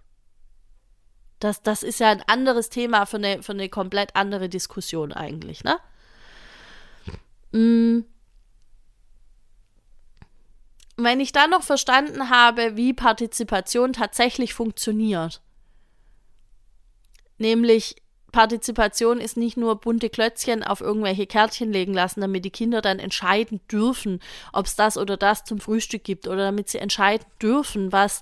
Das, 1.40 1.62
das 1.62 1.84
ist 1.84 2.00
ja 2.00 2.10
ein 2.10 2.24
anderes 2.28 2.70
Thema 2.70 3.06
für 3.06 3.18
eine, 3.18 3.44
für 3.44 3.52
eine 3.52 3.68
komplett 3.68 4.16
andere 4.16 4.48
Diskussion 4.48 5.12
eigentlich, 5.12 5.64
ne? 5.64 5.78
Mm. 7.52 8.06
Wenn 10.98 11.20
ich 11.20 11.32
dann 11.32 11.50
noch 11.50 11.64
verstanden 11.64 12.30
habe, 12.30 12.78
wie 12.78 12.94
Partizipation 12.94 13.92
tatsächlich 13.92 14.54
funktioniert, 14.54 15.42
Nämlich 17.42 17.96
Partizipation 18.32 19.20
ist 19.20 19.36
nicht 19.36 19.58
nur 19.58 19.76
bunte 19.78 20.12
Klötzchen 20.12 20.64
auf 20.64 20.80
irgendwelche 20.80 21.26
Kärtchen 21.26 21.74
legen 21.74 21.92
lassen, 21.92 22.22
damit 22.22 22.46
die 22.46 22.52
Kinder 22.52 22.84
dann 22.84 23.00
entscheiden 23.00 23.60
dürfen, 23.70 24.20
ob 24.54 24.68
es 24.68 24.76
das 24.76 24.96
oder 24.96 25.18
das 25.18 25.44
zum 25.44 25.60
Frühstück 25.60 26.04
gibt 26.04 26.28
oder 26.28 26.44
damit 26.46 26.70
sie 26.70 26.78
entscheiden 26.78 27.26
dürfen, 27.42 27.92
was 27.92 28.22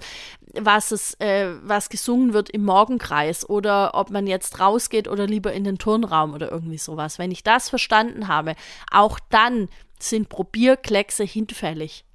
was 0.53 0.91
es 0.91 1.15
äh, 1.15 1.53
was 1.63 1.89
gesungen 1.89 2.31
wird 2.31 2.49
im 2.49 2.63
Morgenkreis 2.63 3.47
oder 3.47 3.91
ob 3.93 4.09
man 4.09 4.25
jetzt 4.25 4.61
rausgeht 4.61 5.09
oder 5.09 5.27
lieber 5.27 5.51
in 5.51 5.65
den 5.65 5.77
Turnraum 5.77 6.33
oder 6.33 6.49
irgendwie 6.49 6.77
sowas. 6.77 7.19
Wenn 7.19 7.31
ich 7.31 7.43
das 7.43 7.67
verstanden 7.67 8.29
habe, 8.29 8.55
auch 8.89 9.19
dann 9.29 9.67
sind 9.99 10.29
Probierkleckse 10.29 11.25
hinfällig. 11.25 12.05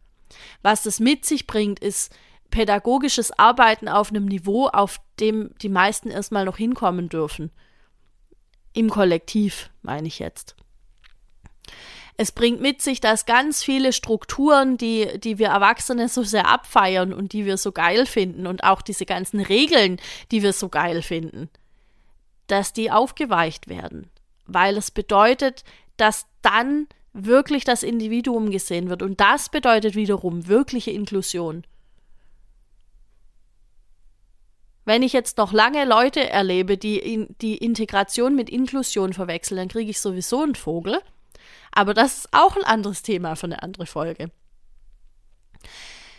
Was 0.63 0.85
das 0.85 1.01
mit 1.01 1.27
sich 1.27 1.47
bringt, 1.47 1.81
ist 1.81 2.17
pädagogisches 2.51 3.37
Arbeiten 3.39 3.89
auf 3.89 4.11
einem 4.11 4.27
Niveau, 4.27 4.69
auf 4.69 5.01
dem 5.21 5.51
die 5.61 5.69
meisten 5.69 6.11
erstmal 6.11 6.45
noch 6.45 6.57
hinkommen 6.57 7.09
dürfen. 7.09 7.51
Im 8.73 8.91
Kollektiv, 8.91 9.71
meine 9.83 10.09
ich 10.09 10.19
jetzt. 10.19 10.57
Es 12.17 12.31
bringt 12.31 12.61
mit 12.61 12.81
sich, 12.81 13.01
dass 13.01 13.27
ganz 13.27 13.65
viele 13.65 13.93
Strukturen, 13.93 14.77
die, 14.77 15.19
die 15.19 15.39
wir 15.39 15.49
Erwachsene 15.49 16.09
so 16.09 16.23
sehr 16.23 16.49
abfeiern 16.49 17.13
und 17.13 17.33
die 17.33 17.45
wir 17.45 17.57
so 17.57 17.73
geil 17.73 18.07
finden 18.07 18.47
und 18.47 18.63
auch 18.63 18.83
diese 18.83 19.05
ganzen 19.05 19.41
Regeln, 19.41 20.01
die 20.31 20.43
wir 20.43 20.53
so 20.53 20.69
geil 20.69 21.03
finden, 21.03 21.49
dass 22.47 22.73
die 22.73 22.91
aufgeweicht 22.91 23.69
werden. 23.69 24.11
Weil 24.47 24.77
es 24.77 24.93
bedeutet, 24.93 25.65
dass 25.97 26.27
dann 26.43 26.87
wirklich 27.13 27.65
das 27.65 27.83
Individuum 27.83 28.51
gesehen 28.51 28.91
wird. 28.91 29.03
Und 29.03 29.21
das 29.21 29.49
bedeutet 29.49 29.95
wiederum 29.97 30.47
wirkliche 30.47 30.91
Inklusion. 30.91 31.65
Wenn 34.85 35.03
ich 35.03 35.13
jetzt 35.13 35.39
noch 35.39 35.53
lange 35.53 35.85
Leute 35.85 36.29
erlebe, 36.29 36.77
die 36.77 36.99
in, 36.99 37.35
die 37.41 37.57
Integration 37.57 38.35
mit 38.35 38.51
Inklusion 38.51 39.13
verwechseln, 39.13 39.59
dann 39.59 39.69
kriege 39.69 39.91
ich 39.91 40.01
sowieso 40.01 40.43
einen 40.43 40.55
Vogel. 40.55 41.01
Aber 41.73 41.95
das 41.95 42.19
ist 42.19 42.29
auch 42.33 42.57
ein 42.57 42.65
anderes 42.65 43.03
Thema 43.03 43.35
für 43.35 43.47
eine 43.47 43.63
andere 43.63 43.87
Folge. 43.87 44.31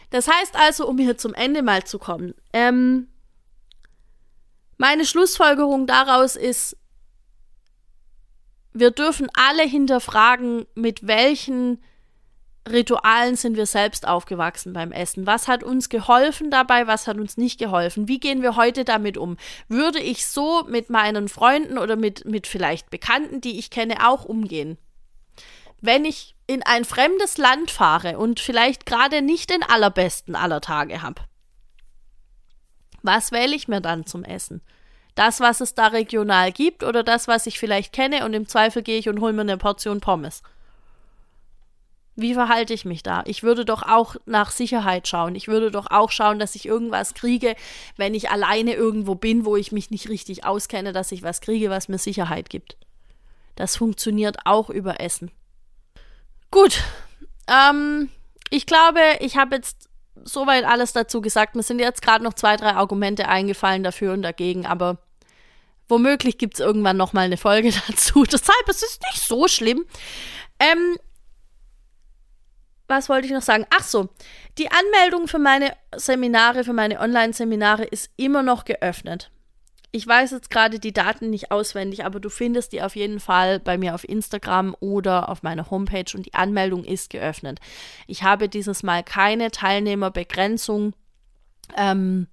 Das 0.09 0.27
heißt 0.27 0.55
also, 0.55 0.87
um 0.87 0.97
hier 0.97 1.17
zum 1.17 1.33
Ende 1.33 1.61
mal 1.61 1.83
zu 1.83 1.99
kommen, 1.99 2.33
ähm, 2.53 3.07
meine 4.77 5.05
Schlussfolgerung 5.05 5.87
daraus 5.87 6.35
ist, 6.35 6.77
wir 8.73 8.91
dürfen 8.91 9.29
alle 9.33 9.63
hinterfragen, 9.63 10.65
mit 10.75 11.07
welchen 11.07 11.81
Ritualen 12.67 13.35
sind 13.35 13.57
wir 13.57 13.67
selbst 13.67 14.07
aufgewachsen 14.07 14.73
beim 14.73 14.91
Essen? 14.91 15.27
Was 15.27 15.47
hat 15.47 15.63
uns 15.63 15.89
geholfen 15.89 16.49
dabei? 16.49 16.87
Was 16.87 17.05
hat 17.05 17.17
uns 17.17 17.37
nicht 17.37 17.59
geholfen? 17.59 18.07
Wie 18.07 18.19
gehen 18.19 18.41
wir 18.41 18.55
heute 18.55 18.83
damit 18.85 19.17
um? 19.17 19.37
Würde 19.67 19.99
ich 19.99 20.25
so 20.25 20.63
mit 20.67 20.89
meinen 20.89 21.29
Freunden 21.29 21.77
oder 21.77 21.95
mit, 21.95 22.25
mit 22.25 22.47
vielleicht 22.47 22.89
Bekannten, 22.89 23.39
die 23.39 23.59
ich 23.59 23.69
kenne, 23.69 24.07
auch 24.07 24.25
umgehen? 24.25 24.79
Wenn 25.79 26.05
ich 26.05 26.35
in 26.47 26.63
ein 26.63 26.85
fremdes 26.85 27.37
Land 27.37 27.69
fahre 27.69 28.17
und 28.17 28.39
vielleicht 28.39 28.87
gerade 28.87 29.21
nicht 29.21 29.51
den 29.51 29.61
allerbesten 29.61 30.35
aller 30.35 30.61
Tage 30.61 31.03
habe, 31.03 31.21
was 33.03 33.31
wähle 33.31 33.55
ich 33.55 33.67
mir 33.67 33.81
dann 33.81 34.07
zum 34.07 34.23
Essen? 34.23 34.61
Das, 35.13 35.39
was 35.39 35.61
es 35.61 35.75
da 35.75 35.87
regional 35.87 36.51
gibt 36.51 36.83
oder 36.83 37.03
das, 37.03 37.27
was 37.27 37.45
ich 37.45 37.59
vielleicht 37.59 37.93
kenne 37.93 38.25
und 38.25 38.33
im 38.33 38.47
Zweifel 38.47 38.81
gehe 38.81 38.97
ich 38.97 39.07
und 39.07 39.21
hole 39.21 39.33
mir 39.33 39.41
eine 39.41 39.57
Portion 39.57 40.01
Pommes? 40.01 40.41
Wie 42.15 42.33
verhalte 42.33 42.73
ich 42.73 42.85
mich 42.85 43.03
da? 43.03 43.23
Ich 43.25 43.43
würde 43.43 43.65
doch 43.65 43.83
auch 43.83 44.15
nach 44.25 44.51
Sicherheit 44.51 45.07
schauen. 45.07 45.35
Ich 45.35 45.49
würde 45.49 45.69
doch 45.69 45.87
auch 45.91 46.11
schauen, 46.11 46.39
dass 46.39 46.55
ich 46.55 46.65
irgendwas 46.65 47.13
kriege, 47.13 47.55
wenn 47.97 48.13
ich 48.13 48.29
alleine 48.29 48.73
irgendwo 48.73 49.15
bin, 49.15 49.45
wo 49.45 49.57
ich 49.57 49.73
mich 49.73 49.91
nicht 49.91 50.07
richtig 50.07 50.45
auskenne, 50.45 50.93
dass 50.93 51.11
ich 51.11 51.23
was 51.23 51.41
kriege, 51.41 51.69
was 51.69 51.89
mir 51.89 51.97
Sicherheit 51.97 52.49
gibt. 52.49 52.77
Das 53.55 53.75
funktioniert 53.75 54.37
auch 54.45 54.69
über 54.69 55.01
Essen. 55.01 55.29
Gut. 56.51 56.81
Ähm, 57.49 58.09
ich 58.49 58.65
glaube, 58.65 59.01
ich 59.19 59.35
habe 59.35 59.57
jetzt 59.57 59.89
soweit 60.23 60.63
alles 60.63 60.93
dazu 60.93 61.21
gesagt. 61.21 61.55
Mir 61.55 61.63
sind 61.63 61.79
jetzt 61.79 62.01
gerade 62.01 62.23
noch 62.23 62.33
zwei, 62.33 62.55
drei 62.55 62.75
Argumente 62.75 63.27
eingefallen 63.27 63.83
dafür 63.83 64.13
und 64.13 64.21
dagegen, 64.21 64.65
aber 64.65 64.97
womöglich 65.89 66.37
gibt 66.37 66.55
es 66.55 66.59
irgendwann 66.59 66.97
noch 66.97 67.11
mal 67.11 67.25
eine 67.25 67.37
Folge 67.37 67.73
dazu. 67.87 68.23
Deshalb 68.23 68.69
es 68.69 68.83
ist 68.83 69.01
nicht 69.11 69.21
so 69.21 69.49
schlimm. 69.49 69.85
Ähm, 70.59 70.97
was 72.87 73.09
wollte 73.09 73.27
ich 73.27 73.33
noch 73.33 73.41
sagen? 73.41 73.65
Ach 73.69 73.83
so, 73.83 74.09
die 74.57 74.69
Anmeldung 74.71 75.27
für 75.27 75.39
meine 75.39 75.73
Seminare, 75.95 76.63
für 76.63 76.73
meine 76.73 76.99
Online-Seminare 76.99 77.83
ist 77.85 78.11
immer 78.17 78.43
noch 78.43 78.65
geöffnet. 78.65 79.31
Ich 79.91 80.05
weiß 80.05 80.31
jetzt 80.31 80.49
gerade 80.49 80.77
die 80.77 80.91
Daten 80.91 81.29
nicht 81.29 81.51
auswendig, 81.51 82.03
aber 82.03 82.19
du 82.19 82.29
findest 82.29 82.73
die 82.73 82.81
auf 82.81 82.97
jeden 82.97 83.21
Fall 83.21 83.61
bei 83.61 83.77
mir 83.77 83.95
auf 83.95 84.03
Instagram 84.07 84.75
oder 84.81 85.29
auf 85.29 85.41
meiner 85.41 85.71
Homepage 85.71 86.11
und 86.13 86.25
die 86.25 86.33
Anmeldung 86.33 86.83
ist 86.83 87.09
geöffnet. 87.09 87.59
Ich 88.05 88.21
habe 88.21 88.49
dieses 88.49 88.83
Mal 88.83 89.03
keine 89.03 89.51
Teilnehmerbegrenzung. 89.51 90.93
Ähm, 91.77 92.27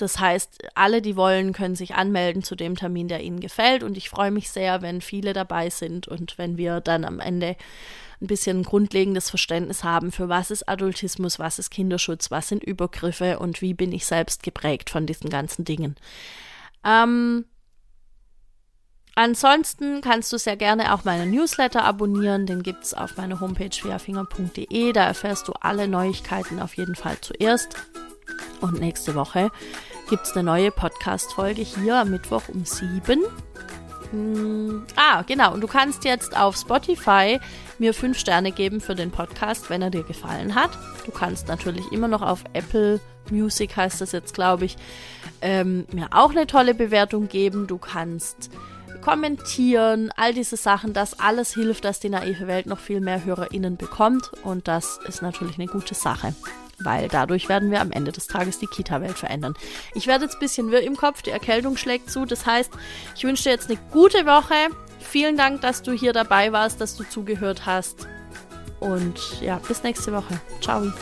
das 0.00 0.20
heißt, 0.20 0.68
alle, 0.74 1.02
die 1.02 1.16
wollen, 1.16 1.52
können 1.52 1.74
sich 1.74 1.94
anmelden 1.94 2.42
zu 2.42 2.54
dem 2.54 2.76
Termin, 2.76 3.08
der 3.08 3.20
ihnen 3.20 3.40
gefällt. 3.40 3.82
Und 3.82 3.96
ich 3.96 4.08
freue 4.08 4.30
mich 4.30 4.50
sehr, 4.50 4.80
wenn 4.80 5.00
viele 5.00 5.32
dabei 5.32 5.70
sind 5.70 6.08
und 6.08 6.38
wenn 6.38 6.56
wir 6.56 6.80
dann 6.80 7.04
am 7.04 7.20
Ende 7.20 7.56
ein 8.20 8.26
bisschen 8.26 8.60
ein 8.60 8.64
grundlegendes 8.64 9.28
Verständnis 9.30 9.84
haben, 9.84 10.12
für 10.12 10.28
was 10.28 10.50
ist 10.50 10.68
Adultismus, 10.68 11.38
was 11.38 11.58
ist 11.58 11.70
Kinderschutz, 11.70 12.30
was 12.30 12.48
sind 12.48 12.62
Übergriffe 12.64 13.38
und 13.38 13.60
wie 13.60 13.74
bin 13.74 13.92
ich 13.92 14.06
selbst 14.06 14.42
geprägt 14.42 14.90
von 14.90 15.06
diesen 15.06 15.30
ganzen 15.30 15.64
Dingen. 15.64 15.96
Ähm, 16.84 17.44
ansonsten 19.14 20.00
kannst 20.00 20.32
du 20.32 20.38
sehr 20.38 20.56
gerne 20.56 20.94
auch 20.94 21.04
meinen 21.04 21.30
Newsletter 21.30 21.84
abonnieren. 21.84 22.46
Den 22.46 22.62
gibt 22.62 22.84
es 22.84 22.94
auf 22.94 23.16
meiner 23.16 23.40
Homepage 23.40 23.70
viafinger.de. 23.70 24.92
Da 24.92 25.04
erfährst 25.04 25.48
du 25.48 25.52
alle 25.60 25.88
Neuigkeiten 25.88 26.60
auf 26.60 26.76
jeden 26.76 26.94
Fall 26.94 27.18
zuerst. 27.20 27.76
Und 28.60 28.80
nächste 28.80 29.14
Woche 29.14 29.50
gibt 30.08 30.26
es 30.26 30.32
eine 30.32 30.42
neue 30.42 30.70
Podcast-Folge 30.70 31.62
hier 31.62 31.96
am 31.96 32.10
Mittwoch 32.10 32.42
um 32.48 32.64
7. 32.64 33.22
Hm, 34.10 34.86
ah, 34.96 35.22
genau. 35.22 35.52
Und 35.52 35.60
du 35.60 35.66
kannst 35.66 36.04
jetzt 36.04 36.36
auf 36.36 36.56
Spotify 36.56 37.38
mir 37.78 37.94
fünf 37.94 38.18
Sterne 38.18 38.52
geben 38.52 38.80
für 38.80 38.94
den 38.94 39.10
Podcast, 39.10 39.70
wenn 39.70 39.82
er 39.82 39.90
dir 39.90 40.02
gefallen 40.02 40.54
hat. 40.54 40.70
Du 41.04 41.12
kannst 41.12 41.48
natürlich 41.48 41.92
immer 41.92 42.08
noch 42.08 42.22
auf 42.22 42.42
Apple 42.52 43.00
Music, 43.30 43.76
heißt 43.76 44.00
das 44.00 44.12
jetzt, 44.12 44.34
glaube 44.34 44.64
ich, 44.64 44.76
ähm, 45.42 45.86
mir 45.92 46.08
auch 46.12 46.30
eine 46.30 46.46
tolle 46.46 46.74
Bewertung 46.74 47.28
geben. 47.28 47.66
Du 47.66 47.78
kannst 47.78 48.50
kommentieren, 49.02 50.10
all 50.16 50.32
diese 50.32 50.56
Sachen, 50.56 50.92
das 50.92 51.20
alles 51.20 51.54
hilft, 51.54 51.84
dass 51.84 52.00
die 52.00 52.08
naive 52.08 52.46
Welt 52.46 52.66
noch 52.66 52.78
viel 52.78 53.00
mehr 53.00 53.24
HörerInnen 53.24 53.76
bekommt. 53.76 54.30
Und 54.42 54.68
das 54.68 54.98
ist 55.06 55.22
natürlich 55.22 55.58
eine 55.58 55.66
gute 55.66 55.94
Sache 55.94 56.34
weil 56.80 57.08
dadurch 57.08 57.48
werden 57.48 57.70
wir 57.70 57.80
am 57.80 57.92
Ende 57.92 58.12
des 58.12 58.26
Tages 58.26 58.58
die 58.58 58.66
Kita-Welt 58.66 59.18
verändern. 59.18 59.54
Ich 59.94 60.06
werde 60.06 60.24
jetzt 60.24 60.36
ein 60.36 60.40
bisschen 60.40 60.70
wirr 60.70 60.82
im 60.82 60.96
Kopf, 60.96 61.22
die 61.22 61.30
Erkältung 61.30 61.76
schlägt 61.76 62.10
zu. 62.10 62.24
Das 62.24 62.46
heißt, 62.46 62.72
ich 63.16 63.24
wünsche 63.24 63.44
dir 63.44 63.50
jetzt 63.50 63.70
eine 63.70 63.78
gute 63.92 64.26
Woche. 64.26 64.54
Vielen 65.00 65.36
Dank, 65.36 65.60
dass 65.62 65.82
du 65.82 65.92
hier 65.92 66.12
dabei 66.12 66.52
warst, 66.52 66.80
dass 66.80 66.96
du 66.96 67.04
zugehört 67.04 67.66
hast. 67.66 68.06
Und 68.80 69.40
ja, 69.40 69.60
bis 69.66 69.82
nächste 69.82 70.12
Woche. 70.12 70.40
Ciao. 70.60 70.92